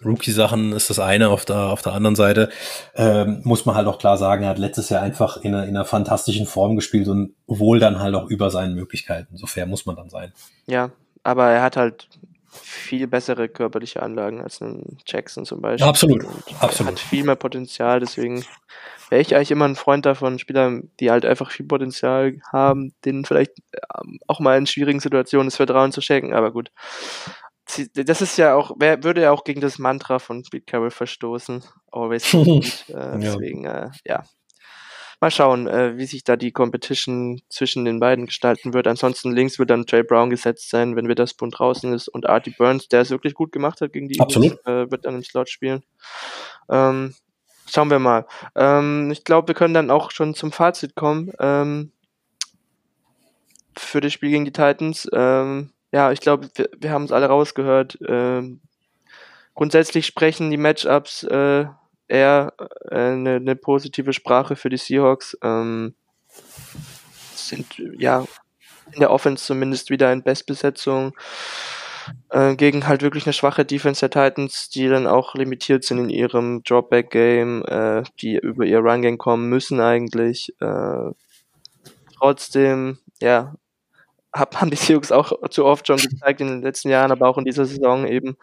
Rookie-Sachen 0.05 0.73
ist 0.73 0.91
das 0.91 1.01
eine, 1.01 1.29
auf 1.29 1.45
der, 1.45 1.57
auf 1.57 1.83
der 1.83 1.93
anderen 1.93 2.15
Seite 2.15 2.51
ähm, 2.95 3.41
muss 3.43 3.67
man 3.67 3.75
halt 3.75 3.89
auch 3.89 3.99
klar 3.99 4.17
sagen, 4.17 4.45
er 4.45 4.51
hat 4.51 4.59
letztes 4.59 4.91
Jahr 4.91 5.03
einfach 5.03 5.39
in 5.39 5.55
einer, 5.55 5.65
in 5.65 5.71
einer 5.71 5.85
fantastischen 5.85 6.47
Form 6.47 6.77
gespielt 6.77 7.09
und 7.09 7.35
wohl 7.49 7.81
dann 7.81 7.99
halt 7.99 8.15
auch 8.15 8.29
über 8.29 8.51
seinen 8.51 8.75
Möglichkeiten. 8.75 9.37
So 9.37 9.47
fair 9.47 9.67
muss 9.67 9.87
man 9.87 9.97
dann 9.97 10.09
sein. 10.09 10.33
Ja, 10.67 10.91
aber 11.25 11.51
er 11.51 11.63
hat 11.63 11.77
halt 11.77 12.09
viel 12.51 13.09
bessere 13.09 13.49
körperliche 13.49 14.03
Anlagen 14.03 14.41
als 14.41 14.61
ein 14.61 14.99
Jackson 15.05 15.45
zum 15.45 15.61
Beispiel. 15.61 15.89
Absolut, 15.89 16.25
Und 16.25 16.45
absolut. 16.61 16.93
Er 16.93 16.93
hat 16.93 17.01
viel 17.01 17.25
mehr 17.25 17.37
Potenzial, 17.37 17.99
deswegen 17.99 18.45
wäre 19.11 19.21
ich 19.23 19.35
eigentlich 19.35 19.51
immer 19.51 19.67
ein 19.67 19.77
Freund 19.77 20.07
davon, 20.07 20.39
Spieler, 20.39 20.81
die 21.01 21.11
halt 21.11 21.25
einfach 21.25 21.51
viel 21.51 21.67
Potenzial 21.67 22.41
haben, 22.53 22.93
denen 23.05 23.25
vielleicht 23.25 23.53
ähm, 23.97 24.19
auch 24.27 24.41
mal 24.41 24.59
in 24.59 24.67
schwierigen 24.67 25.01
Situationen 25.01 25.49
das 25.49 25.57
Vertrauen 25.57 25.93
zu 25.93 26.01
schenken, 26.01 26.35
aber 26.35 26.53
gut. 26.53 26.71
Das 27.95 28.23
ist 28.23 28.39
ja 28.39 28.55
auch, 28.55 28.77
wer 28.79 29.05
würde 29.05 29.21
ja 29.23 29.31
auch 29.31 29.45
gegen 29.45 29.61
das 29.61 29.79
Mantra 29.79 30.19
von 30.19 30.43
Pete 30.43 30.65
Carroll 30.65 30.91
verstoßen. 30.91 31.63
Always 31.93 32.33
äh, 32.35 32.61
Ja. 32.93 33.17
deswegen, 33.19 33.67
äh, 33.67 33.91
ja. 34.07 34.23
Mal 35.21 35.31
schauen, 35.33 35.67
äh, 35.67 35.99
wie 35.99 36.07
sich 36.07 36.23
da 36.23 36.37
die 36.37 36.53
Competition 36.53 37.41
zwischen 37.49 37.85
den 37.85 37.99
beiden 37.99 38.27
gestalten 38.27 38.73
wird. 38.73 38.87
Ansonsten 38.87 39.33
links 39.33 39.59
wird 39.59 39.69
dann 39.69 39.85
Trey 39.85 40.05
Brown 40.05 40.31
gesetzt 40.31 40.71
sein, 40.71 40.95
wenn 40.95 41.09
Witherspoon 41.09 41.51
draußen 41.51 41.93
ist 41.93 42.07
und 42.09 42.29
Artie 42.29 42.55
Burns, 42.57 42.87
der 42.89 43.01
es 43.01 43.11
wirklich 43.11 43.35
gut 43.35 43.51
gemacht 43.51 43.81
hat 43.81 43.93
gegen 43.93 44.09
die 44.09 44.21
Absolut. 44.21 44.53
Eagles, 44.65 44.87
äh, 44.87 44.91
wird 44.93 45.05
dann 45.05 45.17
im 45.17 45.25
Slot 45.25 45.49
spielen. 45.51 45.83
Ähm, 46.71 47.15
schauen 47.69 47.91
wir 47.91 47.99
mal. 47.99 48.27
Ähm, 48.55 49.11
ich 49.11 49.25
glaube, 49.25 49.49
wir 49.49 49.55
können 49.55 49.75
dann 49.75 49.91
auch 49.91 50.11
schon 50.11 50.35
zum 50.35 50.53
Fazit 50.53 50.95
kommen. 50.95 51.33
Ähm, 51.39 51.93
für 53.77 54.01
das 54.01 54.13
Spiel 54.13 54.31
gegen 54.31 54.45
die 54.45 54.53
Titans. 54.53 55.09
Ähm, 55.13 55.71
ja, 55.93 56.13
ich 56.13 56.21
glaube, 56.21 56.51
wir, 56.55 56.69
wir 56.77 56.91
haben 56.91 57.05
es 57.05 57.13
alle 57.13 57.27
rausgehört. 57.27 57.99
Ähm, 58.07 58.61
grundsätzlich 59.55 60.07
sprechen 60.07 60.51
die 60.51 60.57
Matchups 60.57 61.23
äh, 61.25 61.67
eher 62.09 62.53
äh, 62.91 62.95
eine, 62.95 63.37
eine 63.37 63.57
positive 63.57 64.13
Sprache 64.13 64.57
für 64.57 64.69
die 64.69 64.77
Seahawks. 64.77 65.37
Ähm, 65.43 65.95
sind 67.35 67.67
ja 67.99 68.25
in 68.93 69.01
der 69.01 69.11
Offense 69.11 69.45
zumindest 69.45 69.91
wieder 69.91 70.13
in 70.13 70.23
Bestbesetzung 70.23 71.15
äh, 72.31 72.57
gegen 72.57 72.87
halt 72.87 73.03
wirklich 73.03 73.27
eine 73.27 73.33
schwache 73.33 73.65
Defense 73.65 74.07
der 74.07 74.11
Titans, 74.11 74.69
die 74.69 74.89
dann 74.89 75.07
auch 75.07 75.35
limitiert 75.35 75.85
sind 75.85 75.99
in 75.99 76.11
ihrem 76.11 76.63
Dropback-Game, 76.63 77.65
äh, 77.65 78.03
die 78.21 78.37
über 78.37 78.65
ihr 78.65 78.81
Run-Game 78.81 79.19
kommen 79.19 79.49
müssen 79.49 79.81
eigentlich. 79.81 80.55
Äh, 80.61 81.13
trotzdem, 82.19 82.99
ja, 83.21 83.55
hab, 84.33 84.61
haben 84.61 84.71
die 84.71 84.77
Seahawks 84.77 85.11
auch 85.11 85.33
zu 85.51 85.65
oft 85.65 85.87
schon 85.87 85.97
gezeigt 85.97 86.41
in 86.41 86.49
den 86.49 86.63
letzten 86.63 86.91
Jahren, 86.91 87.11
aber 87.11 87.29
auch 87.29 87.39
in 87.39 87.45
dieser 87.45 87.65
Saison 87.65 88.07
eben, 88.07 88.37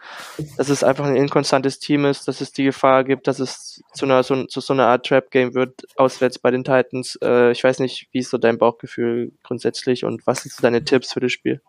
dass 0.56 0.68
es 0.68 0.82
einfach 0.82 1.04
ein 1.04 1.16
inkonstantes 1.16 1.78
Team 1.78 2.04
ist, 2.04 2.26
dass 2.26 2.40
es 2.40 2.52
die 2.52 2.64
Gefahr 2.64 3.04
gibt, 3.04 3.26
dass 3.26 3.38
es 3.38 3.82
zu, 3.94 4.04
einer, 4.04 4.22
so, 4.22 4.44
zu 4.46 4.60
so 4.60 4.72
einer 4.72 4.88
Art 4.88 5.06
Trap-Game 5.06 5.54
wird, 5.54 5.86
auswärts 5.96 6.38
bei 6.38 6.50
den 6.50 6.64
Titans. 6.64 7.18
Äh, 7.22 7.52
ich 7.52 7.62
weiß 7.62 7.78
nicht, 7.78 8.08
wie 8.12 8.18
ist 8.18 8.30
so 8.30 8.38
dein 8.38 8.58
Bauchgefühl 8.58 9.32
grundsätzlich 9.42 10.04
und 10.04 10.26
was 10.26 10.42
sind 10.42 10.52
so 10.52 10.62
deine 10.62 10.84
Tipps 10.84 11.12
für 11.12 11.20
das 11.20 11.32
Spiel? 11.32 11.60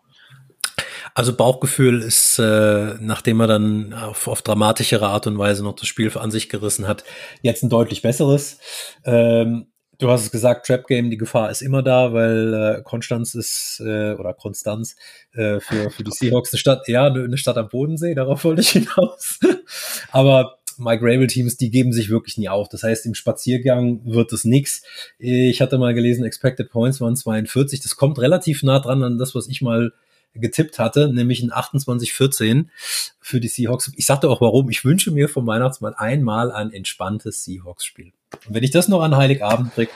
Also 1.14 1.34
Bauchgefühl 1.34 2.02
ist, 2.02 2.38
äh, 2.38 2.94
nachdem 3.00 3.40
er 3.40 3.46
dann 3.46 3.92
auf, 3.92 4.28
auf 4.28 4.42
dramatischere 4.42 5.06
Art 5.06 5.26
und 5.26 5.38
Weise 5.38 5.62
noch 5.62 5.74
das 5.74 5.88
Spiel 5.88 6.10
an 6.16 6.30
sich 6.30 6.48
gerissen 6.48 6.86
hat, 6.86 7.04
jetzt 7.42 7.62
ein 7.62 7.70
deutlich 7.70 8.02
besseres. 8.02 8.58
Ähm, 9.04 9.66
du 9.98 10.10
hast 10.10 10.22
es 10.22 10.30
gesagt, 10.30 10.66
Trap 10.66 10.86
Game, 10.86 11.10
die 11.10 11.16
Gefahr 11.16 11.50
ist 11.50 11.62
immer 11.62 11.82
da, 11.82 12.12
weil 12.12 12.54
äh, 12.54 12.82
Konstanz 12.82 13.34
ist 13.34 13.82
äh, 13.84 14.12
oder 14.12 14.34
Konstanz 14.34 14.96
äh, 15.32 15.60
für, 15.60 15.90
für 15.90 16.04
die 16.04 16.12
Seahawks 16.12 16.52
eine 16.52 16.58
Stadt, 16.58 16.88
ja, 16.88 17.06
eine 17.06 17.38
Stadt 17.38 17.56
am 17.56 17.68
Bodensee, 17.68 18.14
darauf 18.14 18.44
wollte 18.44 18.62
ich 18.62 18.70
hinaus. 18.70 19.38
Aber 20.10 20.58
Mike 20.78 21.02
Rabel 21.02 21.26
Teams, 21.26 21.56
die 21.56 21.70
geben 21.70 21.92
sich 21.92 22.08
wirklich 22.08 22.38
nie 22.38 22.48
auf. 22.48 22.68
Das 22.68 22.84
heißt, 22.84 23.04
im 23.06 23.14
Spaziergang 23.14 24.00
wird 24.04 24.32
es 24.32 24.44
nix. 24.44 24.82
Ich 25.18 25.60
hatte 25.60 25.76
mal 25.76 25.92
gelesen, 25.92 26.24
Expected 26.24 26.70
Points 26.70 27.00
waren 27.00 27.16
42. 27.16 27.80
Das 27.80 27.96
kommt 27.96 28.20
relativ 28.20 28.62
nah 28.62 28.78
dran 28.78 29.02
an 29.02 29.18
das, 29.18 29.34
was 29.34 29.48
ich 29.48 29.60
mal 29.60 29.92
getippt 30.34 30.78
hatte, 30.78 31.12
nämlich 31.12 31.42
ein 31.42 31.50
28-14 31.52 32.66
für 33.20 33.40
die 33.40 33.48
Seahawks. 33.48 33.92
Ich 33.96 34.06
sagte 34.06 34.28
auch 34.28 34.40
warum. 34.40 34.70
Ich 34.70 34.84
wünsche 34.84 35.10
mir 35.10 35.28
vom 35.28 35.46
Weihnachtsmann 35.46 35.94
einmal 35.94 36.52
ein 36.52 36.72
entspanntes 36.72 37.44
Seahawks-Spiel. 37.44 38.12
Und 38.46 38.54
wenn 38.54 38.62
ich 38.62 38.70
das 38.70 38.88
noch 38.88 39.02
an 39.02 39.16
Heiligabend 39.16 39.74
kriege, 39.74 39.90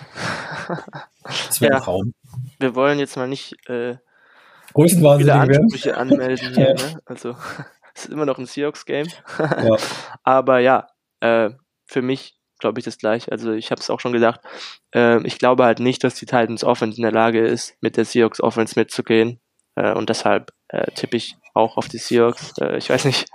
das 1.25 1.61
wäre 1.61 1.73
Ja. 1.73 1.79
ein 1.79 1.83
Traum. 1.85 2.15
Wir 2.59 2.75
wollen 2.75 2.99
jetzt 2.99 3.17
mal 3.17 3.29
nicht 3.29 3.53
äh, 3.69 3.97
viele. 4.75 5.35
Ansprüche 5.65 5.97
anmelden 5.97 6.55
hier, 6.55 6.69
Ja. 6.69 6.75
ne? 6.75 7.01
Also 7.05 7.37
es 7.95 8.05
ist 8.07 8.11
immer 8.13 8.27
noch 8.27 8.39
ein 8.39 8.47
Seahawks-Game. 8.47 9.09
Ja. 9.39 9.77
Aber 10.23 10.59
ja, 10.61 10.87
äh, 11.21 11.51
für 11.87 12.03
mich 12.03 12.37
glaube 12.59 12.79
ich 12.79 12.85
das 12.85 12.97
gleich. 12.99 13.31
Also 13.31 13.53
ich 13.53 13.71
habe 13.71 13.81
es 13.81 13.91
auch 13.91 14.01
schon 14.01 14.13
gesagt. 14.13 14.41
Äh, 14.95 15.21
ich 15.27 15.39
glaube 15.39 15.65
halt 15.65 15.81
nicht, 15.81 16.05
dass 16.05 16.15
die 16.15 16.27
Titans 16.27 16.65
Offense 16.65 16.97
in 16.97 17.03
der 17.03 17.13
Lage 17.13 17.41
ist, 17.45 17.75
mit 17.81 17.97
der 17.97 18.05
Seahawks 18.05 18.41
Offense 18.41 18.79
mitzugehen. 18.79 19.41
Äh, 19.75 19.93
und 19.93 20.09
deshalb 20.09 20.53
äh, 20.69 20.91
tippe 20.93 21.17
ich 21.17 21.37
auch 21.55 21.77
auf 21.77 21.89
die 21.89 21.99
Seahawks. 21.99 22.55
Äh, 22.59 22.77
ich 22.79 22.91
weiß 22.91 23.05
nicht. 23.05 23.27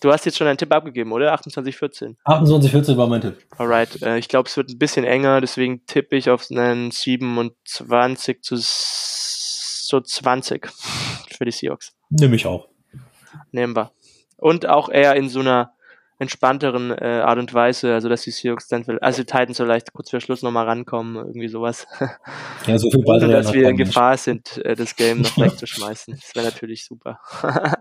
Du 0.00 0.12
hast 0.12 0.24
jetzt 0.26 0.38
schon 0.38 0.46
einen 0.46 0.58
Tipp 0.58 0.72
abgegeben, 0.72 1.12
oder? 1.12 1.34
28-14. 1.34 2.16
28-14 2.24 2.96
war 2.96 3.06
mein 3.06 3.20
Tipp. 3.20 3.36
Alright. 3.56 4.00
Äh, 4.02 4.18
ich 4.18 4.28
glaube, 4.28 4.48
es 4.48 4.56
wird 4.56 4.70
ein 4.70 4.78
bisschen 4.78 5.04
enger, 5.04 5.40
deswegen 5.40 5.84
tippe 5.86 6.16
ich 6.16 6.30
auf 6.30 6.46
einen 6.50 6.90
27 6.90 8.42
zu 8.42 8.56
so 8.56 10.00
20. 10.00 10.68
für 11.36 11.44
die 11.44 11.50
Seahawks. 11.50 11.94
Nehme 12.10 12.36
ich 12.36 12.46
auch. 12.46 12.68
Nehmen 13.52 13.74
wir. 13.74 13.92
Und 14.36 14.68
auch 14.68 14.88
eher 14.88 15.16
in 15.16 15.28
so 15.28 15.40
einer 15.40 15.72
entspannteren 16.18 16.90
äh, 16.90 17.22
Art 17.24 17.38
und 17.38 17.54
Weise, 17.54 17.94
also 17.94 18.08
dass 18.08 18.22
die 18.22 18.32
Seahawks 18.32 18.66
dann, 18.66 18.84
also 19.00 19.22
die 19.22 19.26
Titans 19.26 19.58
vielleicht 19.58 19.92
kurz 19.92 20.10
vor 20.10 20.20
Schluss 20.20 20.42
nochmal 20.42 20.66
rankommen, 20.66 21.16
irgendwie 21.16 21.48
sowas. 21.48 21.86
Ja, 22.66 22.76
so 22.76 22.90
viel 22.90 23.04
Ohne, 23.06 23.28
dass 23.28 23.52
wir 23.52 23.68
in 23.68 23.76
Gefahr 23.76 24.16
sind, 24.16 24.58
äh, 24.58 24.74
das 24.74 24.96
Game 24.96 25.22
noch 25.22 25.38
wegzuschmeißen. 25.38 26.14
Das 26.14 26.34
wäre 26.34 26.46
natürlich 26.46 26.84
super. 26.84 27.20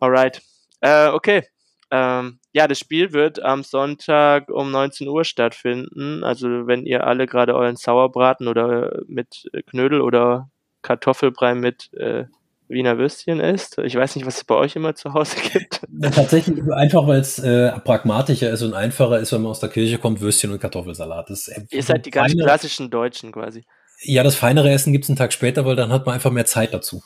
Alright. 0.00 0.42
Äh, 0.80 1.08
okay. 1.08 1.42
Ähm, 1.90 2.40
ja, 2.52 2.66
das 2.66 2.80
Spiel 2.80 3.12
wird 3.12 3.40
am 3.40 3.62
Sonntag 3.62 4.50
um 4.50 4.72
19 4.72 5.06
Uhr 5.06 5.24
stattfinden. 5.24 6.24
Also 6.24 6.66
wenn 6.66 6.84
ihr 6.84 7.06
alle 7.06 7.26
gerade 7.26 7.54
euren 7.54 7.76
Sauerbraten 7.76 8.48
oder 8.48 9.02
mit 9.06 9.48
Knödel 9.66 10.00
oder 10.00 10.50
Kartoffelbrei 10.82 11.54
mit 11.54 11.92
äh, 11.94 12.24
Wiener 12.68 12.98
Würstchen 12.98 13.40
isst. 13.40 13.78
Ich 13.78 13.94
weiß 13.94 14.16
nicht, 14.16 14.26
was 14.26 14.38
es 14.38 14.44
bei 14.44 14.54
euch 14.54 14.76
immer 14.76 14.94
zu 14.94 15.12
Hause 15.14 15.36
gibt. 15.52 15.80
Ja, 16.00 16.10
tatsächlich 16.10 16.58
einfach, 16.72 17.06
weil 17.06 17.20
es 17.20 17.38
äh, 17.38 17.72
pragmatischer 17.80 18.50
ist 18.50 18.62
und 18.62 18.74
einfacher 18.74 19.18
ist, 19.18 19.32
wenn 19.32 19.42
man 19.42 19.50
aus 19.50 19.60
der 19.60 19.68
Kirche 19.68 19.98
kommt, 19.98 20.20
Würstchen 20.20 20.52
und 20.52 20.60
Kartoffelsalat. 20.60 21.30
Das, 21.30 21.48
äh, 21.48 21.62
Ihr 21.70 21.82
seid 21.82 22.06
die 22.06 22.10
ganz 22.10 22.32
feine, 22.32 22.44
klassischen 22.44 22.90
Deutschen 22.90 23.32
quasi. 23.32 23.64
Ja, 24.02 24.22
das 24.22 24.34
feinere 24.34 24.70
Essen 24.70 24.92
gibt 24.92 25.04
es 25.04 25.10
einen 25.10 25.16
Tag 25.16 25.32
später, 25.32 25.64
weil 25.64 25.76
dann 25.76 25.92
hat 25.92 26.06
man 26.06 26.14
einfach 26.14 26.30
mehr 26.30 26.46
Zeit 26.46 26.74
dazu. 26.74 27.02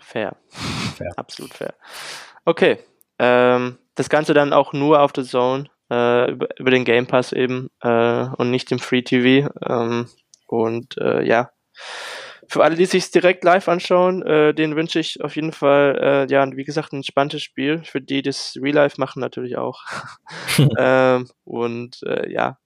Fair. 0.00 0.36
fair. 0.96 1.12
Absolut 1.16 1.54
fair. 1.54 1.74
Okay. 2.44 2.78
Ähm, 3.18 3.78
das 3.94 4.08
Ganze 4.08 4.34
dann 4.34 4.52
auch 4.52 4.72
nur 4.72 5.00
auf 5.02 5.12
der 5.12 5.24
Zone, 5.24 5.68
äh, 5.90 6.30
über, 6.30 6.48
über, 6.58 6.70
den 6.70 6.84
Game 6.84 7.06
Pass 7.06 7.32
eben 7.32 7.68
äh, 7.82 8.26
und 8.36 8.50
nicht 8.50 8.70
im 8.72 8.78
Free 8.78 9.02
TV. 9.02 9.50
Ähm, 9.66 10.08
und 10.46 10.96
äh, 10.98 11.22
ja, 11.24 11.50
für 12.48 12.64
alle, 12.64 12.76
die 12.76 12.86
sich 12.86 13.10
direkt 13.10 13.44
live 13.44 13.68
anschauen, 13.68 14.22
äh, 14.22 14.54
den 14.54 14.74
wünsche 14.74 14.98
ich 14.98 15.22
auf 15.22 15.36
jeden 15.36 15.52
Fall, 15.52 15.98
äh, 16.00 16.32
ja, 16.32 16.50
wie 16.56 16.64
gesagt, 16.64 16.92
ein 16.92 17.04
spannendes 17.04 17.42
Spiel. 17.42 17.82
Für 17.84 18.00
die, 18.00 18.16
die 18.16 18.22
das 18.22 18.58
Real 18.60 18.74
Life 18.74 18.98
machen, 18.98 19.20
natürlich 19.20 19.58
auch. 19.58 19.82
ähm, 20.78 21.28
und 21.44 22.02
äh, 22.04 22.32
ja, 22.32 22.58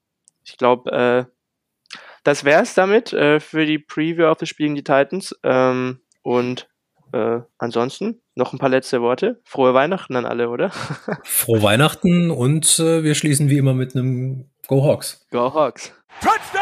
ich 0.45 0.57
glaube, 0.57 0.90
äh, 0.92 1.25
das 2.23 2.45
wäre 2.45 2.62
es 2.62 2.75
damit 2.75 3.12
äh, 3.12 3.40
für 3.40 3.66
die 3.66 3.81
Preview 3.81 4.27
auf 4.27 4.38
das 4.38 4.49
Spiel 4.49 4.66
gegen 4.66 4.77
die 4.77 4.85
Titans. 4.85 5.37
Ähm, 5.42 6.01
und 6.23 6.68
äh, 7.12 7.40
ansonsten 7.59 8.23
noch 8.37 8.53
ein 8.53 8.59
paar 8.59 8.68
letzte 8.68 9.03
Worte. 9.03 9.40
Frohe 9.45 9.75
Weihnachten 9.75 10.14
an 10.14 10.25
alle, 10.25 10.49
oder? 10.49 10.71
Frohe 11.25 11.62
Weihnachten 11.62 12.31
und 12.31 12.79
äh, 12.79 13.03
wir 13.03 13.16
schließen 13.16 13.51
wie 13.51 13.59
immer 13.59 13.75
mit 13.75 13.97
einem 13.97 14.49
Go 14.68 14.85
Hawks. 14.85 15.27
Go 15.31 15.53
Hawks. 15.53 15.92
Touchdown! 16.21 16.62